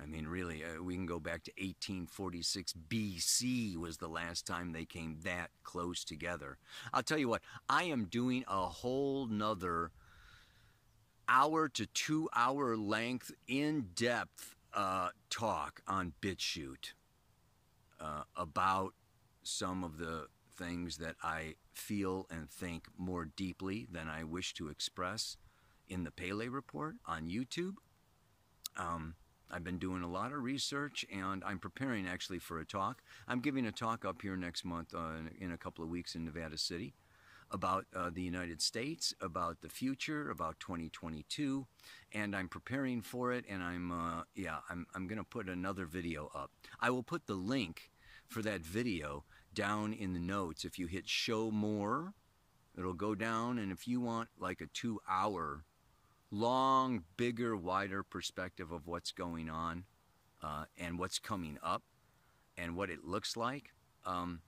I 0.00 0.06
mean, 0.06 0.28
really, 0.28 0.62
uh, 0.64 0.82
we 0.82 0.94
can 0.94 1.06
go 1.06 1.18
back 1.18 1.42
to 1.44 1.50
1846 1.58 2.74
BC 2.88 3.76
was 3.76 3.96
the 3.96 4.08
last 4.08 4.46
time 4.46 4.72
they 4.72 4.84
came 4.84 5.18
that 5.24 5.50
close 5.64 6.04
together. 6.04 6.58
I'll 6.92 7.02
tell 7.02 7.18
you 7.18 7.28
what, 7.28 7.42
I 7.68 7.84
am 7.84 8.04
doing 8.04 8.44
a 8.46 8.68
whole 8.68 9.26
nother 9.26 9.90
hour 11.28 11.68
to 11.68 11.86
two 11.86 12.28
hour 12.34 12.76
length, 12.76 13.32
in 13.46 13.88
depth 13.94 14.56
uh, 14.74 15.10
talk 15.30 15.82
on 15.86 16.12
BitChute 16.20 16.92
uh, 18.00 18.22
about 18.36 18.94
some 19.42 19.84
of 19.84 19.98
the 19.98 20.26
things 20.56 20.98
that 20.98 21.16
I 21.22 21.54
feel 21.72 22.26
and 22.30 22.50
think 22.50 22.86
more 22.96 23.24
deeply 23.24 23.86
than 23.90 24.08
I 24.08 24.24
wish 24.24 24.54
to 24.54 24.68
express 24.68 25.36
in 25.88 26.04
the 26.04 26.10
Pele 26.10 26.48
Report 26.48 26.96
on 27.06 27.28
YouTube. 27.28 27.74
Um, 28.76 29.14
I've 29.50 29.64
been 29.64 29.78
doing 29.78 30.02
a 30.02 30.08
lot 30.08 30.32
of 30.32 30.42
research 30.42 31.06
and 31.12 31.42
I'm 31.44 31.58
preparing 31.58 32.06
actually 32.06 32.38
for 32.38 32.58
a 32.58 32.66
talk. 32.66 33.02
I'm 33.26 33.40
giving 33.40 33.66
a 33.66 33.72
talk 33.72 34.04
up 34.04 34.20
here 34.20 34.36
next 34.36 34.64
month 34.64 34.94
uh, 34.94 35.30
in 35.40 35.52
a 35.52 35.56
couple 35.56 35.82
of 35.84 35.90
weeks 35.90 36.14
in 36.14 36.24
Nevada 36.24 36.58
City 36.58 36.94
about 37.50 37.86
uh, 37.94 38.10
the 38.12 38.22
United 38.22 38.60
States, 38.60 39.14
about 39.20 39.60
the 39.60 39.68
future, 39.68 40.30
about 40.30 40.60
2022, 40.60 41.66
and 42.12 42.36
I'm 42.36 42.48
preparing 42.48 43.00
for 43.00 43.32
it. 43.32 43.44
And 43.48 43.62
I'm, 43.62 43.90
uh, 43.90 44.22
yeah, 44.34 44.58
I'm, 44.68 44.86
I'm 44.94 45.06
going 45.06 45.18
to 45.18 45.24
put 45.24 45.48
another 45.48 45.86
video 45.86 46.30
up. 46.34 46.50
I 46.80 46.90
will 46.90 47.02
put 47.02 47.26
the 47.26 47.34
link 47.34 47.90
for 48.26 48.42
that 48.42 48.60
video 48.60 49.24
down 49.54 49.92
in 49.92 50.12
the 50.12 50.20
notes. 50.20 50.64
If 50.64 50.78
you 50.78 50.86
hit 50.86 51.08
show 51.08 51.50
more, 51.50 52.12
it'll 52.76 52.92
go 52.92 53.14
down. 53.14 53.58
And 53.58 53.72
if 53.72 53.88
you 53.88 54.00
want 54.00 54.28
like 54.38 54.60
a 54.60 54.66
two 54.66 55.00
hour, 55.08 55.64
long, 56.30 57.04
bigger, 57.16 57.56
wider 57.56 58.02
perspective 58.02 58.72
of 58.72 58.86
what's 58.86 59.12
going 59.12 59.48
on 59.48 59.84
uh, 60.42 60.64
and 60.76 60.98
what's 60.98 61.18
coming 61.18 61.58
up 61.62 61.82
and 62.56 62.76
what 62.76 62.90
it 62.90 63.04
looks 63.04 63.36
like, 63.36 63.72
um, 64.04 64.40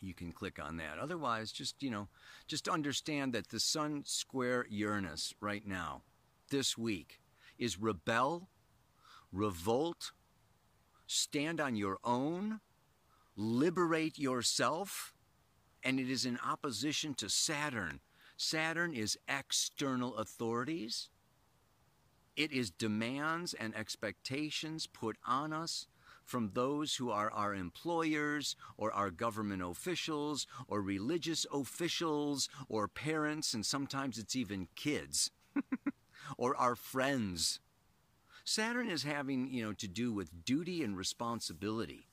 you 0.00 0.14
can 0.14 0.32
click 0.32 0.58
on 0.62 0.76
that. 0.76 0.98
Otherwise, 0.98 1.52
just, 1.52 1.82
you 1.82 1.90
know, 1.90 2.08
just 2.46 2.68
understand 2.68 3.32
that 3.32 3.48
the 3.48 3.60
Sun 3.60 4.02
square 4.04 4.66
Uranus 4.68 5.34
right 5.40 5.66
now, 5.66 6.02
this 6.50 6.76
week, 6.76 7.20
is 7.58 7.80
rebel, 7.80 8.48
revolt, 9.32 10.12
stand 11.06 11.60
on 11.60 11.76
your 11.76 11.98
own, 12.04 12.60
liberate 13.36 14.18
yourself, 14.18 15.12
and 15.82 16.00
it 16.00 16.10
is 16.10 16.26
in 16.26 16.38
opposition 16.44 17.14
to 17.14 17.28
Saturn. 17.28 18.00
Saturn 18.36 18.92
is 18.92 19.18
external 19.28 20.16
authorities. 20.16 21.10
It 22.36 22.52
is 22.52 22.70
demands 22.70 23.54
and 23.54 23.74
expectations 23.74 24.86
put 24.86 25.16
on 25.26 25.52
us 25.52 25.86
from 26.26 26.50
those 26.52 26.96
who 26.96 27.08
are 27.08 27.30
our 27.30 27.54
employers 27.54 28.56
or 28.76 28.92
our 28.92 29.10
government 29.10 29.62
officials 29.62 30.46
or 30.66 30.82
religious 30.82 31.46
officials 31.52 32.48
or 32.68 32.88
parents, 32.88 33.54
and 33.54 33.64
sometimes 33.64 34.18
it's 34.18 34.34
even 34.34 34.68
kids 34.74 35.30
or 36.36 36.56
our 36.56 36.74
friends. 36.74 37.60
Saturn 38.44 38.90
is 38.90 39.04
having, 39.04 39.48
you 39.52 39.64
know, 39.64 39.72
to 39.74 39.88
do 39.88 40.12
with 40.12 40.44
duty 40.44 40.82
and 40.82 40.96
responsibility. 40.96 42.08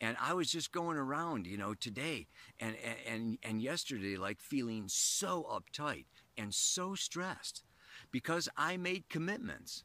And 0.00 0.16
I 0.20 0.34
was 0.34 0.50
just 0.50 0.72
going 0.72 0.96
around, 0.96 1.46
you 1.46 1.56
know, 1.56 1.74
today 1.74 2.26
and, 2.60 2.76
and, 3.08 3.38
and 3.42 3.62
yesterday, 3.62 4.16
like 4.16 4.40
feeling 4.40 4.84
so 4.88 5.46
uptight 5.50 6.06
and 6.36 6.52
so 6.52 6.94
stressed 6.94 7.62
because 8.10 8.48
I 8.56 8.76
made 8.76 9.08
commitments. 9.08 9.84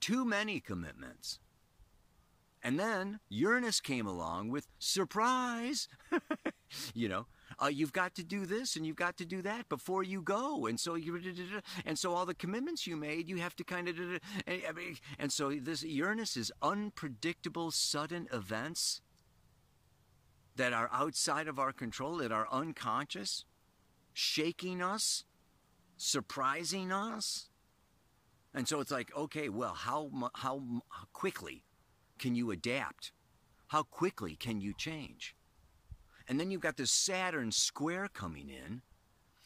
Too 0.00 0.24
many 0.24 0.60
commitments. 0.60 1.40
And 2.64 2.80
then 2.80 3.20
Uranus 3.28 3.78
came 3.78 4.06
along 4.06 4.48
with 4.48 4.66
surprise. 4.78 5.86
you 6.94 7.10
know, 7.10 7.26
uh, 7.62 7.66
you've 7.66 7.92
got 7.92 8.14
to 8.14 8.24
do 8.24 8.46
this 8.46 8.74
and 8.74 8.86
you've 8.86 8.96
got 8.96 9.18
to 9.18 9.26
do 9.26 9.42
that 9.42 9.68
before 9.68 10.02
you 10.02 10.22
go, 10.22 10.64
and 10.64 10.80
so 10.80 10.94
you 10.94 11.20
and 11.84 11.98
so 11.98 12.14
all 12.14 12.24
the 12.24 12.34
commitments 12.34 12.86
you 12.86 12.96
made, 12.96 13.28
you 13.28 13.36
have 13.36 13.54
to 13.56 13.64
kind 13.64 13.88
of 13.88 13.96
and 15.18 15.30
so 15.30 15.52
this 15.52 15.82
Uranus 15.84 16.38
is 16.38 16.50
unpredictable, 16.62 17.70
sudden 17.70 18.28
events 18.32 19.02
that 20.56 20.72
are 20.72 20.88
outside 20.90 21.48
of 21.48 21.58
our 21.58 21.72
control, 21.72 22.16
that 22.16 22.32
are 22.32 22.48
unconscious, 22.50 23.44
shaking 24.14 24.80
us, 24.80 25.24
surprising 25.98 26.90
us. 26.90 27.50
And 28.54 28.66
so 28.66 28.80
it's 28.80 28.90
like, 28.90 29.14
okay, 29.14 29.50
well, 29.50 29.74
how 29.74 30.10
how, 30.34 30.62
how 30.88 31.04
quickly 31.12 31.64
can 32.24 32.34
you 32.34 32.50
adapt? 32.50 33.12
How 33.66 33.82
quickly 33.82 34.34
can 34.34 34.58
you 34.58 34.72
change? 34.72 35.36
And 36.26 36.40
then 36.40 36.50
you've 36.50 36.62
got 36.62 36.78
this 36.78 36.90
Saturn 36.90 37.52
square 37.52 38.08
coming 38.08 38.48
in 38.48 38.80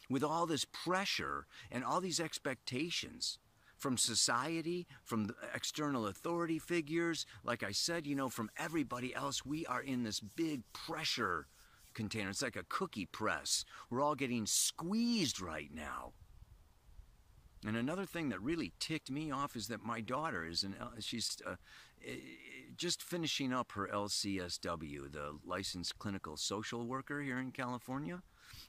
with 0.09 0.23
all 0.23 0.45
this 0.45 0.63
pressure 0.63 1.45
and 1.69 1.83
all 1.83 1.99
these 1.99 2.21
expectations 2.21 3.37
from 3.77 3.97
society, 3.97 4.87
from 5.03 5.35
external 5.53 6.07
authority 6.07 6.57
figures, 6.57 7.25
like 7.43 7.63
I 7.63 7.73
said, 7.73 8.07
you 8.07 8.15
know, 8.15 8.29
from 8.29 8.49
everybody 8.57 9.13
else. 9.13 9.45
We 9.45 9.65
are 9.65 9.81
in 9.81 10.03
this 10.03 10.21
big 10.21 10.61
pressure 10.71 11.47
container. 11.93 12.29
It's 12.29 12.41
like 12.41 12.55
a 12.55 12.63
cookie 12.69 13.07
press. 13.07 13.65
We're 13.89 14.01
all 14.01 14.15
getting 14.15 14.45
squeezed 14.45 15.41
right 15.41 15.69
now. 15.73 16.13
And 17.65 17.75
another 17.75 18.05
thing 18.05 18.29
that 18.29 18.41
really 18.41 18.71
ticked 18.79 19.11
me 19.11 19.31
off 19.31 19.55
is 19.55 19.67
that 19.67 19.83
my 19.83 19.99
daughter 19.99 20.45
is 20.45 20.63
an 20.63 20.75
she's 20.99 21.37
uh, 21.45 21.55
Eh, 22.05 22.15
just 22.77 23.03
finishing 23.03 23.51
up 23.51 23.73
her 23.73 23.89
LCSW, 23.93 25.11
the 25.11 25.37
licensed 25.45 25.99
clinical 25.99 26.37
social 26.37 26.85
worker 26.85 27.21
here 27.21 27.37
in 27.37 27.51
California, 27.51 28.21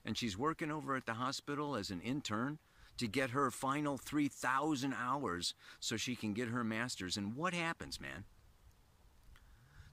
and 0.05 0.19
she's 0.19 0.37
working 0.37 0.71
over 0.71 0.97
at 0.97 1.07
the 1.07 1.15
hospital 1.15 1.77
as 1.77 1.91
an 1.91 2.01
intern 2.01 2.59
to 2.97 3.07
get 3.07 3.31
her 3.31 3.51
final 3.51 3.97
3,000 3.97 4.93
hours 4.95 5.55
so 5.79 5.97
she 5.97 6.17
can 6.17 6.35
get 6.35 6.49
her 6.49 6.65
master's. 6.65 7.17
And 7.17 7.37
what 7.37 7.55
happens, 7.55 8.01
man? 8.01 8.25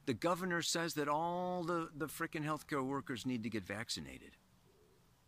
The 0.08 0.14
governor 0.14 0.62
says 0.62 0.96
that 0.96 1.08
all 1.08 1.64
the, 1.64 1.90
the 1.96 2.08
frickin' 2.08 2.44
healthcare 2.44 2.84
workers 2.84 3.26
need 3.26 3.44
to 3.44 3.50
get 3.50 3.66
vaccinated. 3.66 4.32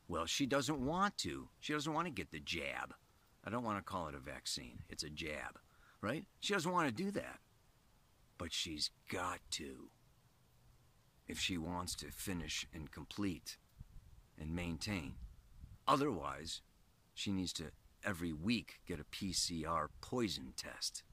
Well, 0.08 0.26
she 0.26 0.46
doesn't 0.46 0.84
want 0.84 1.18
to. 1.20 1.50
She 1.60 1.74
doesn't 1.74 1.94
want 1.94 2.08
to 2.08 2.12
get 2.12 2.32
the 2.32 2.40
jab. 2.40 2.96
I 3.46 3.50
don't 3.50 3.64
want 3.64 3.78
to 3.78 3.84
call 3.84 4.08
it 4.08 4.16
a 4.16 4.20
vaccine, 4.20 4.80
it's 4.90 5.04
a 5.04 5.10
jab, 5.10 5.60
right? 6.02 6.26
She 6.40 6.54
doesn't 6.54 6.72
want 6.72 6.88
to 6.88 7.04
do 7.04 7.12
that. 7.12 7.40
But 8.40 8.52
she's 8.52 8.90
got 9.12 9.40
to. 9.52 9.90
If 11.28 11.40
she 11.40 11.60
wants 11.60 11.94
to 11.98 12.08
finish 12.08 12.66
and 12.74 12.90
complete 12.90 13.58
and 14.40 14.56
maintain. 14.56 15.14
Otherwise, 15.88 16.62
she 17.14 17.32
needs 17.32 17.54
to 17.54 17.66
every 18.04 18.34
week 18.34 18.80
get 18.88 19.00
a 19.00 19.04
PCR 19.04 19.90
poison 20.02 20.54
test. 20.56 21.04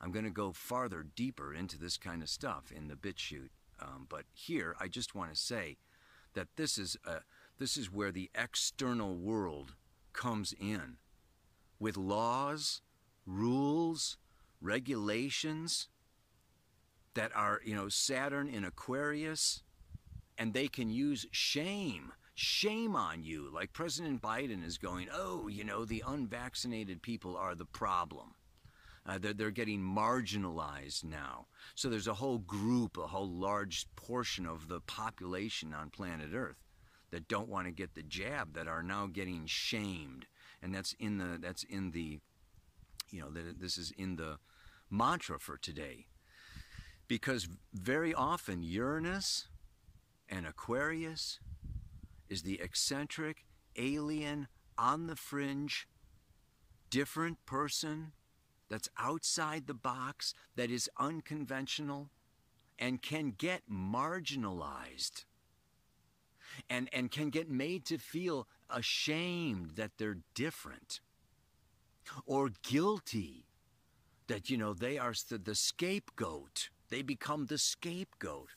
I'm 0.00 0.10
going 0.10 0.24
to 0.24 0.30
go 0.30 0.52
farther, 0.52 1.06
deeper 1.14 1.54
into 1.54 1.78
this 1.78 1.96
kind 1.96 2.22
of 2.22 2.28
stuff 2.28 2.72
in 2.74 2.88
the 2.88 2.94
BitChute. 2.94 3.50
Um, 3.80 4.06
but 4.08 4.24
here, 4.32 4.74
I 4.80 4.88
just 4.88 5.14
want 5.14 5.32
to 5.32 5.40
say 5.40 5.76
that 6.34 6.48
this 6.56 6.78
is 6.78 6.96
a, 7.06 7.18
this 7.58 7.76
is 7.76 7.92
where 7.92 8.10
the 8.10 8.30
external 8.34 9.14
world 9.14 9.74
comes 10.12 10.54
in 10.58 10.96
with 11.78 11.96
laws, 11.96 12.80
rules, 13.26 14.16
regulations 14.60 15.88
that 17.14 17.34
are, 17.34 17.60
you 17.64 17.74
know, 17.74 17.88
Saturn 17.88 18.48
in 18.48 18.64
Aquarius, 18.64 19.62
and 20.38 20.52
they 20.52 20.68
can 20.68 20.90
use 20.90 21.26
shame 21.30 22.12
Shame 22.36 22.96
on 22.96 23.22
you. 23.22 23.48
Like 23.54 23.72
President 23.72 24.20
Biden 24.20 24.64
is 24.64 24.76
going, 24.76 25.08
oh, 25.12 25.46
you 25.46 25.62
know, 25.62 25.84
the 25.84 26.02
unvaccinated 26.04 27.00
people 27.00 27.36
are 27.36 27.54
the 27.54 27.64
problem. 27.64 28.34
Uh, 29.06 29.18
they're, 29.18 29.34
they're 29.34 29.50
getting 29.52 29.80
marginalized 29.80 31.04
now. 31.04 31.46
So 31.76 31.88
there's 31.88 32.08
a 32.08 32.14
whole 32.14 32.38
group, 32.38 32.96
a 32.96 33.06
whole 33.06 33.28
large 33.28 33.86
portion 33.94 34.46
of 34.46 34.66
the 34.66 34.80
population 34.80 35.72
on 35.72 35.90
planet 35.90 36.30
Earth 36.34 36.64
that 37.12 37.28
don't 37.28 37.48
want 37.48 37.66
to 37.68 37.72
get 37.72 37.94
the 37.94 38.02
jab 38.02 38.54
that 38.54 38.66
are 38.66 38.82
now 38.82 39.06
getting 39.06 39.46
shamed. 39.46 40.26
And 40.60 40.74
that's 40.74 40.94
in 40.98 41.18
the, 41.18 41.38
that's 41.40 41.62
in 41.62 41.92
the, 41.92 42.18
you 43.10 43.20
know, 43.20 43.30
that 43.30 43.60
this 43.60 43.78
is 43.78 43.92
in 43.96 44.16
the 44.16 44.38
mantra 44.90 45.38
for 45.38 45.56
today. 45.56 46.06
Because 47.06 47.48
very 47.72 48.14
often 48.14 48.62
Uranus 48.62 49.48
and 50.28 50.46
Aquarius 50.46 51.38
is 52.28 52.42
the 52.42 52.60
eccentric, 52.60 53.44
alien, 53.76 54.48
on 54.78 55.06
the 55.06 55.16
fringe, 55.16 55.86
different 56.90 57.44
person 57.46 58.12
that's 58.68 58.88
outside 58.98 59.66
the 59.66 59.74
box, 59.74 60.34
that 60.56 60.70
is 60.70 60.88
unconventional, 60.98 62.10
and 62.78 63.02
can 63.02 63.34
get 63.36 63.62
marginalized. 63.70 65.24
And, 66.70 66.88
and 66.92 67.10
can 67.10 67.30
get 67.30 67.50
made 67.50 67.84
to 67.86 67.98
feel 67.98 68.46
ashamed 68.70 69.72
that 69.72 69.92
they're 69.98 70.18
different 70.34 71.00
or 72.26 72.50
guilty 72.62 73.46
that, 74.28 74.50
you 74.50 74.56
know, 74.56 74.72
they 74.72 74.96
are 74.96 75.14
the, 75.28 75.38
the 75.38 75.54
scapegoat. 75.54 76.70
They 76.94 77.02
become 77.02 77.46
the 77.46 77.58
scapegoat 77.58 78.50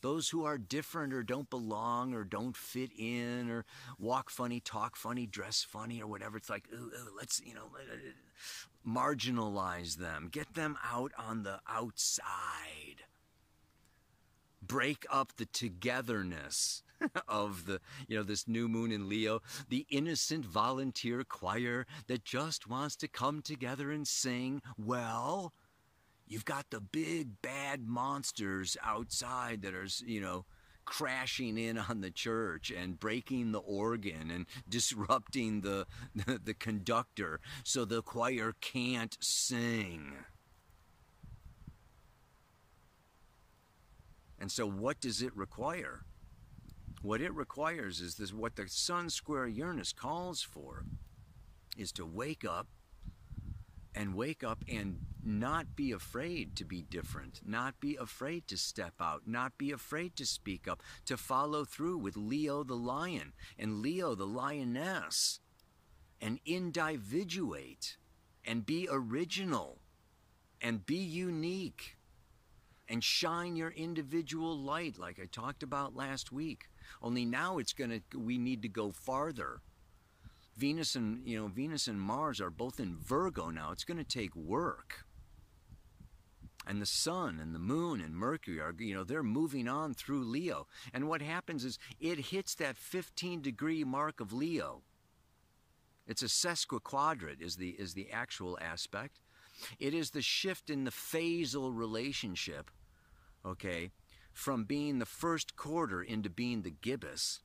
those 0.00 0.30
who 0.30 0.46
are 0.46 0.56
different 0.56 1.12
or 1.12 1.22
don't 1.22 1.50
belong 1.50 2.14
or 2.14 2.24
don't 2.24 2.56
fit 2.56 2.90
in 2.98 3.50
or 3.50 3.66
walk 3.98 4.30
funny, 4.30 4.60
talk 4.60 4.96
funny, 4.96 5.26
dress 5.26 5.62
funny 5.62 6.00
or 6.00 6.06
whatever. 6.06 6.38
It's 6.38 6.48
like, 6.48 6.64
ooh, 6.72 6.86
ooh, 6.86 7.14
let's, 7.14 7.42
you 7.44 7.52
know, 7.52 7.70
uh, 7.74 8.88
marginalize 8.88 9.96
them, 9.96 10.30
get 10.32 10.54
them 10.54 10.78
out 10.82 11.12
on 11.18 11.42
the 11.42 11.60
outside. 11.68 13.04
Break 14.62 15.04
up 15.10 15.36
the 15.36 15.46
togetherness 15.46 16.82
of 17.28 17.66
the, 17.66 17.78
you 18.08 18.16
know, 18.16 18.22
this 18.22 18.48
new 18.48 18.68
moon 18.68 18.90
in 18.90 19.06
Leo, 19.06 19.42
the 19.68 19.86
innocent 19.90 20.46
volunteer 20.46 21.24
choir 21.24 21.86
that 22.06 22.24
just 22.24 22.66
wants 22.66 22.96
to 22.96 23.06
come 23.06 23.42
together 23.42 23.92
and 23.92 24.08
sing. 24.08 24.62
Well, 24.78 25.52
You've 26.32 26.46
got 26.46 26.70
the 26.70 26.80
big 26.80 27.42
bad 27.42 27.86
monsters 27.86 28.78
outside 28.82 29.60
that 29.60 29.74
are, 29.74 29.86
you 30.06 30.22
know, 30.22 30.46
crashing 30.86 31.58
in 31.58 31.76
on 31.76 32.00
the 32.00 32.10
church 32.10 32.70
and 32.70 32.98
breaking 32.98 33.52
the 33.52 33.58
organ 33.58 34.30
and 34.30 34.46
disrupting 34.68 35.60
the, 35.60 35.86
the, 36.14 36.54
conductor 36.54 37.38
so 37.64 37.84
the 37.84 38.00
choir 38.00 38.54
can't 38.62 39.14
sing. 39.20 40.14
And 44.40 44.50
so, 44.50 44.66
what 44.66 45.02
does 45.02 45.20
it 45.20 45.36
require? 45.36 46.06
What 47.02 47.20
it 47.20 47.34
requires 47.34 48.00
is 48.00 48.14
this 48.14 48.32
what 48.32 48.56
the 48.56 48.68
Sun 48.68 49.10
Square 49.10 49.48
Uranus 49.48 49.92
calls 49.92 50.40
for 50.40 50.86
is 51.76 51.92
to 51.92 52.06
wake 52.06 52.46
up 52.46 52.68
and 53.94 54.14
wake 54.14 54.42
up 54.42 54.64
and 54.66 54.98
not 55.24 55.76
be 55.76 55.92
afraid 55.92 56.56
to 56.56 56.64
be 56.64 56.82
different, 56.82 57.40
not 57.44 57.80
be 57.80 57.96
afraid 57.96 58.46
to 58.48 58.56
step 58.56 58.94
out, 59.00 59.22
not 59.26 59.56
be 59.58 59.70
afraid 59.70 60.16
to 60.16 60.26
speak 60.26 60.66
up, 60.68 60.82
to 61.06 61.16
follow 61.16 61.64
through 61.64 61.98
with 61.98 62.16
Leo 62.16 62.64
the 62.64 62.76
lion 62.76 63.32
and 63.58 63.80
Leo 63.80 64.14
the 64.14 64.26
lioness, 64.26 65.40
and 66.20 66.38
individuate 66.46 67.96
and 68.44 68.64
be 68.64 68.88
original 68.90 69.78
and 70.60 70.86
be 70.86 70.96
unique 70.96 71.96
and 72.88 73.02
shine 73.02 73.56
your 73.56 73.70
individual 73.70 74.56
light 74.56 74.98
like 74.98 75.18
I 75.20 75.26
talked 75.26 75.62
about 75.62 75.96
last 75.96 76.30
week. 76.30 76.64
Only 77.02 77.24
now 77.24 77.58
it's 77.58 77.72
going 77.72 78.02
to 78.10 78.18
we 78.18 78.38
need 78.38 78.62
to 78.62 78.68
go 78.68 78.92
farther 78.92 79.60
Venus 80.56 80.94
and 80.94 81.26
you 81.26 81.40
know 81.40 81.48
Venus 81.48 81.86
and 81.88 82.00
Mars 82.00 82.40
are 82.40 82.50
both 82.50 82.78
in 82.78 82.96
Virgo 82.96 83.50
now. 83.50 83.70
It's 83.72 83.84
going 83.84 83.98
to 83.98 84.04
take 84.04 84.34
work. 84.36 85.04
And 86.66 86.80
the 86.80 86.86
sun 86.86 87.38
and 87.40 87.54
the 87.54 87.58
moon 87.58 88.00
and 88.00 88.14
Mercury 88.14 88.60
are 88.60 88.74
you 88.78 88.94
know 88.94 89.04
they're 89.04 89.22
moving 89.22 89.68
on 89.68 89.94
through 89.94 90.24
Leo. 90.24 90.66
And 90.92 91.08
what 91.08 91.22
happens 91.22 91.64
is 91.64 91.78
it 92.00 92.18
hits 92.18 92.54
that 92.56 92.76
15 92.76 93.42
degree 93.42 93.84
mark 93.84 94.20
of 94.20 94.32
Leo. 94.32 94.82
It's 96.06 96.22
a 96.22 96.26
sesquiquadrate 96.26 97.40
is 97.40 97.56
the 97.56 97.70
is 97.70 97.94
the 97.94 98.10
actual 98.10 98.58
aspect. 98.60 99.20
It 99.78 99.94
is 99.94 100.10
the 100.10 100.22
shift 100.22 100.70
in 100.70 100.84
the 100.84 100.90
phasal 100.90 101.76
relationship, 101.76 102.70
okay, 103.44 103.90
from 104.32 104.64
being 104.64 104.98
the 104.98 105.06
first 105.06 105.56
quarter 105.56 106.02
into 106.02 106.30
being 106.30 106.62
the 106.62 106.70
gibbous 106.70 107.40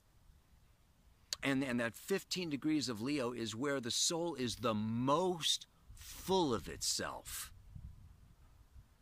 and, 1.44 1.64
and 1.64 1.80
that 1.80 1.96
15 1.96 2.50
degrees 2.50 2.90
of 2.90 3.02
Leo 3.02 3.32
is 3.32 3.56
where 3.56 3.80
the 3.80 3.92
soul 3.92 4.36
is 4.36 4.58
the 4.58 4.74
most 4.74 5.68
full 5.96 6.54
of 6.54 6.68
itself. 6.68 7.52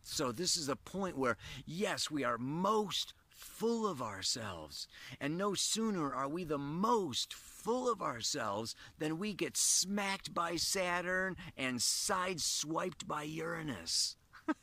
So 0.08 0.32
this 0.32 0.56
is 0.56 0.70
a 0.70 0.76
point 0.76 1.18
where, 1.18 1.36
yes, 1.66 2.12
we 2.12 2.24
are 2.24 2.38
most 2.38 3.16
full 3.28 3.88
of 3.88 4.04
ourselves. 4.04 4.88
And 5.20 5.36
no 5.36 5.56
sooner 5.56 6.14
are 6.14 6.30
we 6.30 6.44
the 6.44 6.60
most 6.60 7.34
full 7.34 7.92
of 7.92 8.04
ourselves 8.04 8.76
than 9.00 9.18
we 9.18 9.34
get 9.34 9.58
smacked 9.58 10.32
by 10.34 10.58
Saturn 10.58 11.36
and 11.58 11.80
sideswiped 11.80 13.08
by 13.08 13.24
Uranus. 13.24 14.16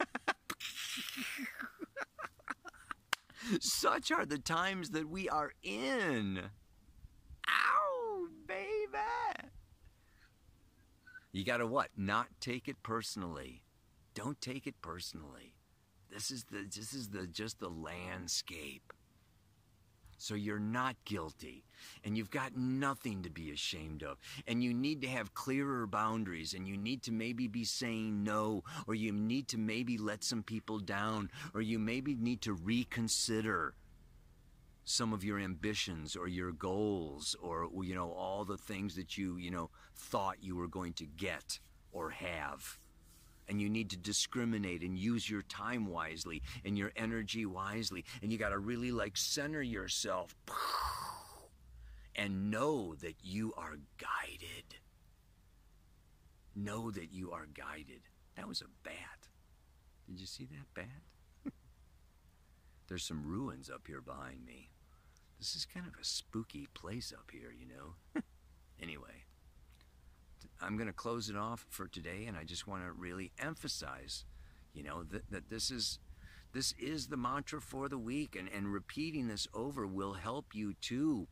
Such 3.61 4.13
are 4.13 4.25
the 4.25 4.39
times 4.39 4.91
that 4.91 5.09
we 5.09 5.29
are 5.29 5.51
in. 5.65 6.51
Ow, 7.49 8.29
baby. 8.47 9.49
You 11.33 11.45
got 11.45 11.57
to 11.57 11.67
what? 11.67 11.89
Not 11.97 12.29
take 12.41 12.69
it 12.69 12.85
personally. 12.85 13.65
Don't 14.15 14.41
take 14.41 14.67
it 14.67 14.81
personally. 14.83 15.55
This 16.13 16.31
is 16.31 16.45
the 16.45 16.65
this 16.65 16.93
is 16.93 17.09
the 17.09 17.27
just 17.27 17.59
the 17.59 17.69
landscape. 17.69 18.93
So 20.19 20.35
you're 20.37 20.61
not 20.61 20.95
guilty 21.05 21.65
and 22.05 22.17
you've 22.17 22.31
got 22.31 22.57
nothing 22.57 23.25
to 23.25 23.31
be 23.31 23.51
ashamed 23.51 24.05
of. 24.05 24.19
And 24.47 24.63
you 24.63 24.73
need 24.73 25.01
to 25.03 25.09
have 25.09 25.35
clearer 25.35 25.85
boundaries 25.89 26.55
and 26.55 26.69
you 26.69 26.77
need 26.77 27.03
to 27.05 27.13
maybe 27.13 27.49
be 27.49 27.65
saying 27.65 28.23
no 28.23 28.63
or 28.87 28.95
you 28.95 29.11
need 29.11 29.49
to 29.49 29.59
maybe 29.59 29.99
let 29.99 30.23
some 30.23 30.45
people 30.45 30.79
down 30.79 31.29
or 31.55 31.61
you 31.61 31.81
maybe 31.81 32.15
need 32.15 32.41
to 32.43 32.53
reconsider 32.53 33.75
some 34.85 35.13
of 35.13 35.25
your 35.25 35.41
ambitions 35.41 36.15
or 36.15 36.29
your 36.29 36.53
goals 36.53 37.35
or 37.43 37.69
you 37.83 37.95
know 37.95 38.13
all 38.13 38.45
the 38.45 38.57
things 38.57 38.97
that 38.97 39.17
you 39.17 39.37
you 39.37 39.51
know 39.51 39.71
thought 39.97 40.37
you 40.41 40.57
were 40.57 40.69
going 40.69 40.93
to 40.93 41.07
get 41.07 41.59
or 41.93 42.11
have 42.11 42.79
and 43.49 43.61
you 43.61 43.69
need 43.69 43.91
to 43.91 43.97
discriminate 43.97 44.83
and 44.83 44.99
use 44.99 45.29
your 45.29 45.43
time 45.43 45.87
wisely 45.87 46.43
and 46.65 46.79
your 46.79 46.93
energy 46.97 47.47
wisely. 47.47 48.05
And 48.23 48.33
you 48.33 48.39
got 48.39 48.51
to 48.51 48.59
really 48.59 48.91
like 48.91 49.17
center 49.17 49.63
yourself 49.63 50.35
and 52.17 52.51
know 52.51 52.95
that 52.97 53.17
you 53.23 53.53
are 53.57 53.77
guided. 53.99 54.77
Know 56.55 56.91
that 56.91 57.13
you 57.13 57.33
are 57.33 57.47
guided. 57.47 58.03
That 58.37 58.49
was 58.49 58.61
a 58.61 58.67
bat. 58.85 59.29
Did 60.07 60.21
you 60.21 60.27
see 60.27 60.47
that 60.47 60.75
bat? 60.75 61.53
There's 62.89 63.05
some 63.05 63.25
ruins 63.25 63.71
up 63.71 63.87
here 63.87 64.01
behind 64.01 64.45
me. 64.45 64.71
This 65.39 65.55
is 65.55 65.67
kind 65.67 65.87
of 65.87 65.95
a 66.01 66.05
spooky 66.05 66.69
place 66.75 67.13
up 67.17 67.31
here 67.33 67.53
you 67.53 67.67
know? 67.67 68.23
Anyway 68.83 69.27
I'm 70.61 70.77
going 70.77 70.89
to 70.89 70.93
close 70.93 71.29
it 71.29 71.37
off 71.37 71.67
for 71.71 71.87
today, 71.89 72.27
and 72.27 72.37
I 72.37 72.45
just 72.45 72.67
want 72.67 72.85
to 72.85 72.93
really 72.93 73.33
emphasize, 73.39 74.25
you 74.75 74.83
know, 74.83 75.03
that, 75.05 75.31
that 75.31 75.51
this 75.51 75.71
is 75.71 75.99
this 76.53 76.75
is 76.79 77.07
the 77.07 77.17
mantra 77.17 77.61
for 77.61 77.89
the 77.89 77.99
week, 77.99 78.37
and, 78.39 78.49
and 78.49 78.73
repeating 78.73 79.29
this 79.29 79.49
over 79.55 79.87
will 79.87 80.13
help 80.13 80.55
you 80.55 80.75
to 80.83 81.27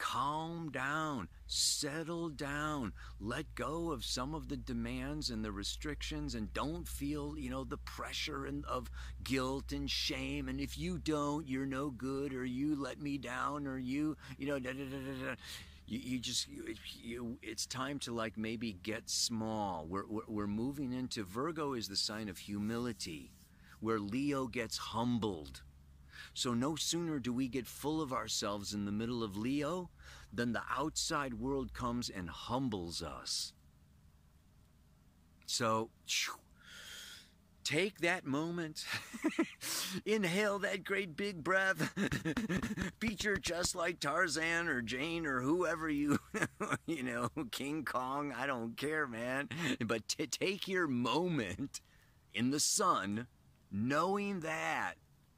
calm 0.00 0.70
down, 0.70 1.28
settle 1.46 2.30
down, 2.30 2.92
let 3.20 3.54
go 3.54 3.92
of 3.92 4.02
some 4.02 4.34
of 4.34 4.48
the 4.48 4.56
demands 4.56 5.28
and 5.30 5.44
the 5.44 5.52
restrictions, 5.52 6.34
and 6.34 6.52
don't 6.52 6.88
feel, 6.88 7.38
you 7.38 7.50
know, 7.50 7.64
the 7.64 7.76
pressure 7.76 8.46
and 8.46 8.64
of 8.64 8.90
guilt 9.22 9.72
and 9.72 9.90
shame. 9.90 10.48
And 10.48 10.58
if 10.58 10.78
you 10.78 10.98
don't, 10.98 11.46
you're 11.46 11.66
no 11.66 11.90
good, 11.90 12.32
or 12.32 12.44
you 12.44 12.74
let 12.74 13.00
me 13.00 13.18
down, 13.18 13.66
or 13.66 13.78
you, 13.78 14.16
you 14.38 14.48
know, 14.48 14.58
da 14.58 14.72
da 14.72 14.84
da 14.84 15.26
da 15.26 15.34
you, 15.90 15.98
you 15.98 16.18
just 16.20 16.48
you, 16.48 16.74
you, 17.02 17.38
it's 17.42 17.66
time 17.66 17.98
to 18.00 18.12
like 18.12 18.38
maybe 18.38 18.78
get 18.82 19.10
small. 19.10 19.86
We're, 19.88 20.06
we're, 20.06 20.22
we're 20.28 20.46
moving 20.46 20.92
into 20.92 21.24
virgo 21.24 21.74
is 21.74 21.88
the 21.88 21.96
sign 21.96 22.28
of 22.28 22.38
humility 22.38 23.32
where 23.80 23.98
leo 23.98 24.46
gets 24.46 24.78
humbled. 24.78 25.62
So 26.32 26.54
no 26.54 26.76
sooner 26.76 27.18
do 27.18 27.32
we 27.32 27.48
get 27.48 27.66
full 27.66 28.00
of 28.00 28.12
ourselves 28.12 28.72
in 28.72 28.84
the 28.84 28.92
middle 28.92 29.24
of 29.24 29.36
leo 29.36 29.90
than 30.32 30.52
the 30.52 30.62
outside 30.70 31.34
world 31.34 31.74
comes 31.74 32.08
and 32.08 32.30
humbles 32.30 33.02
us. 33.02 33.52
So 35.46 35.90
take 37.70 38.00
that 38.00 38.26
moment, 38.26 38.84
inhale 40.04 40.58
that 40.58 40.82
great 40.82 41.16
big 41.16 41.44
breath, 41.44 41.94
feature 43.00 43.36
just 43.36 43.76
like 43.76 44.00
Tarzan 44.00 44.66
or 44.66 44.82
Jane 44.82 45.24
or 45.24 45.40
whoever 45.40 45.88
you, 45.88 46.18
you 46.86 47.04
know, 47.04 47.30
King 47.52 47.84
Kong, 47.84 48.34
I 48.36 48.46
don't 48.48 48.76
care, 48.76 49.06
man. 49.06 49.48
But 49.86 50.08
to 50.08 50.26
take 50.26 50.66
your 50.66 50.88
moment 50.88 51.80
in 52.34 52.50
the 52.50 52.58
sun, 52.58 53.28
knowing 53.70 54.40
that 54.40 54.94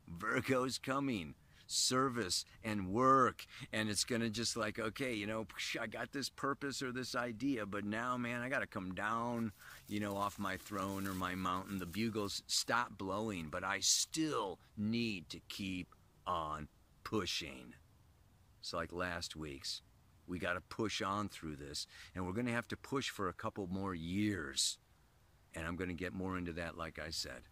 Virgo's 0.08 0.78
coming 0.78 1.34
service 1.66 2.44
and 2.64 2.88
work. 2.88 3.46
And 3.72 3.88
it's 3.88 4.04
going 4.04 4.20
to 4.20 4.30
just 4.30 4.56
like 4.56 4.78
okay 4.78 5.14
you 5.14 5.26
know 5.26 5.46
i 5.80 5.86
got 5.86 6.12
this 6.12 6.28
purpose 6.28 6.82
or 6.82 6.92
this 6.92 7.14
idea 7.14 7.66
but 7.66 7.84
now 7.84 8.16
man 8.16 8.40
i 8.40 8.48
got 8.48 8.60
to 8.60 8.66
come 8.66 8.94
down 8.94 9.52
you 9.88 10.00
know 10.00 10.16
off 10.16 10.38
my 10.38 10.56
throne 10.56 11.06
or 11.06 11.14
my 11.14 11.34
mountain. 11.34 11.78
The 11.78 11.86
bugles 11.86 12.42
stop 12.46 12.96
blowing 12.98 13.48
but 13.50 13.64
i 13.64 13.80
still 13.80 14.58
need 14.76 15.28
to 15.30 15.40
keep 15.48 15.94
on 16.26 16.68
pushing. 17.04 17.74
It's 18.60 18.72
like 18.72 18.92
last 18.92 19.36
week's 19.36 19.82
we 20.26 20.38
got 20.38 20.54
to 20.54 20.60
push 20.60 21.02
on 21.02 21.28
through 21.28 21.56
this 21.56 21.86
and 22.14 22.24
we're 22.24 22.32
going 22.32 22.46
to 22.46 22.52
have 22.52 22.68
to 22.68 22.76
push 22.76 23.10
for 23.10 23.28
a 23.28 23.34
couple 23.34 23.66
more 23.66 23.94
years. 23.94 24.78
And 25.54 25.66
i'm 25.66 25.76
going 25.76 25.88
to 25.88 25.94
get 25.94 26.14
more 26.14 26.38
into 26.38 26.52
that 26.54 26.76
like 26.78 26.98
i 26.98 27.10
said 27.10 27.42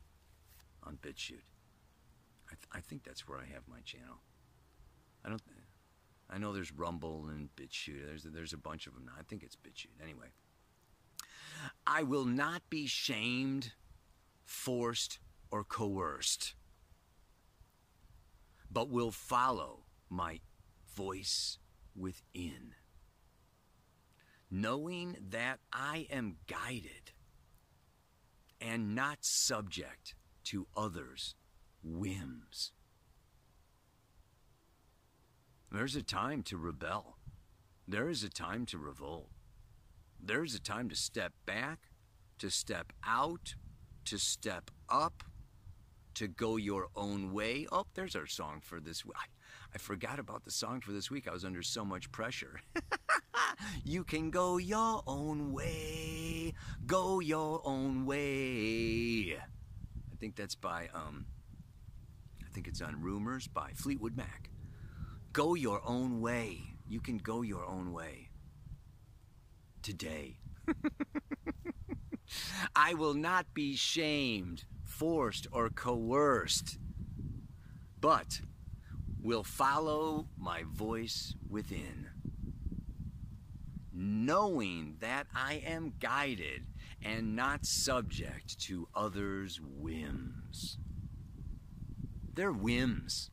on 0.83 0.99
BitChute 1.03 1.43
I, 2.51 2.55
th- 2.55 2.69
I 2.73 2.81
think 2.81 3.05
that's 3.05 3.29
where 3.29 3.39
I 3.39 3.45
have 3.53 3.63
my 3.69 3.81
channel. 3.85 4.23
I 5.25 5.29
don't. 5.29 5.43
I 6.29 6.39
know 6.39 6.53
there's 6.53 6.73
Rumble 6.73 7.29
and 7.29 7.49
BitChute. 7.57 8.07
There's 8.07 8.23
there's 8.25 8.53
a 8.53 8.59
bunch 8.59 8.87
of 8.87 8.95
them 8.95 9.05
now. 9.07 9.13
I 9.19 9.23
think 9.23 9.43
it's 9.43 9.57
BitChute. 9.57 10.03
Anyway, 10.03 10.29
I 11.87 12.03
will 12.03 12.25
not 12.25 12.63
be 12.71 12.87
shamed, 12.87 13.73
forced, 14.45 15.19
or 15.51 15.65
coerced, 15.65 16.55
but 18.71 18.89
will 18.89 19.11
follow 19.11 19.85
my 20.09 20.41
voice 20.95 21.59
within, 21.97 22.75
knowing 24.51 25.17
that 25.31 25.59
I 25.73 26.07
am 26.11 26.37
guided 26.47 27.13
and 28.61 28.95
not 28.95 29.19
subject 29.25 30.15
to 30.45 30.67
others' 30.77 31.35
whims. 31.83 32.73
There's 35.73 35.97
a 35.97 36.03
time 36.03 36.43
to 36.45 36.57
rebel. 36.57 37.17
There 37.87 38.09
is 38.09 38.25
a 38.25 38.31
time 38.31 38.67
to 38.67 38.79
revolt. 38.79 39.31
There's 40.23 40.55
a 40.55 40.61
time 40.61 40.89
to 40.89 40.97
step 40.97 41.33
back, 41.47 41.91
to 42.39 42.51
step 42.51 42.93
out, 43.07 43.55
to 44.05 44.19
step 44.19 44.71
up, 44.89 45.23
to 46.15 46.29
go 46.29 46.57
your 46.57 46.89
own 46.97 47.33
way. 47.33 47.67
Oh, 47.71 47.87
there's 47.95 48.17
our 48.17 48.27
song 48.27 48.61
for 48.63 48.81
this 48.81 49.05
week. 49.05 49.15
I 49.75 49.79
forgot 49.79 50.19
about 50.19 50.45
the 50.45 50.51
song 50.51 50.81
for 50.81 50.93
this 50.93 51.11
week. 51.11 51.29
I 51.29 51.33
was 51.33 51.45
under 51.45 51.63
so 51.63 51.85
much 51.85 52.11
pressure. 52.11 52.61
you 53.85 54.05
can 54.05 54.31
go 54.31 54.59
your 54.59 55.03
own 55.07 55.53
way. 55.53 56.55
Go 56.87 57.21
your 57.21 57.63
own 57.65 58.07
way. 58.07 59.37
I 59.37 60.17
think 60.19 60.37
that's 60.37 60.57
by 60.57 60.89
um 60.93 61.27
I 62.51 62.53
think 62.53 62.67
it's 62.67 62.83
on 62.83 63.01
Rumors 63.01 63.47
by 63.47 63.71
Fleetwood 63.77 64.17
Mac. 64.17 64.51
Go 65.33 65.55
your 65.55 65.81
own 65.87 66.21
way. 66.21 66.75
You 66.89 66.99
can 67.01 67.19
go 67.19 67.43
your 67.43 67.65
own 67.65 67.93
way. 67.93 68.31
Today. 69.83 70.39
I 72.75 72.95
will 72.95 73.15
not 73.15 73.55
be 73.55 73.77
shamed, 73.77 74.65
forced, 74.85 75.47
or 75.53 75.71
coerced, 75.71 76.79
but 78.01 78.41
will 79.23 79.45
follow 79.45 80.27
my 80.37 80.65
voice 80.67 81.37
within, 81.49 82.09
knowing 83.93 84.97
that 84.99 85.29
I 85.37 85.63
am 85.65 85.93
guided 86.01 86.67
and 87.01 87.37
not 87.37 87.65
subject 87.65 88.59
to 88.63 88.89
others' 88.93 89.61
whims. 89.63 90.79
They're 92.41 92.53
whims. 92.53 93.31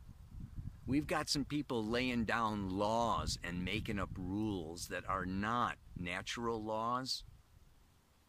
We've 0.86 1.08
got 1.08 1.30
some 1.30 1.46
people 1.46 1.82
laying 1.86 2.26
down 2.26 2.70
laws 2.70 3.40
and 3.42 3.64
making 3.64 4.00
up 4.00 4.10
rules 4.18 4.90
that 4.90 5.08
are 5.08 5.26
not 5.26 5.78
natural 5.98 6.62
laws. 6.62 7.24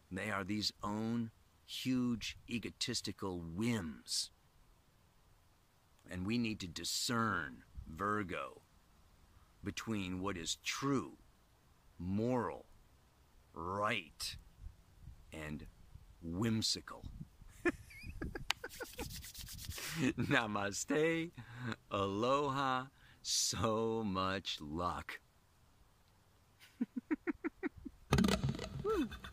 They 0.09 0.31
are 0.31 0.45
these 0.45 0.71
own 0.81 1.31
huge 1.65 2.37
egotistical 2.49 3.41
whims. 3.41 4.31
And 6.09 6.25
we 6.25 6.37
need 6.37 6.61
to 6.61 6.67
discern, 6.67 7.63
Virgo, 7.85 8.61
between 9.61 10.21
what 10.21 10.37
is 10.37 10.59
true, 10.63 11.17
moral, 11.97 12.67
right, 13.53 14.37
and 15.33 15.65
whimsical. 16.23 17.03
Namaste. 20.17 21.31
Aloha. 21.91 22.85
So 23.21 24.03
much 24.03 24.57
luck. 24.61 25.19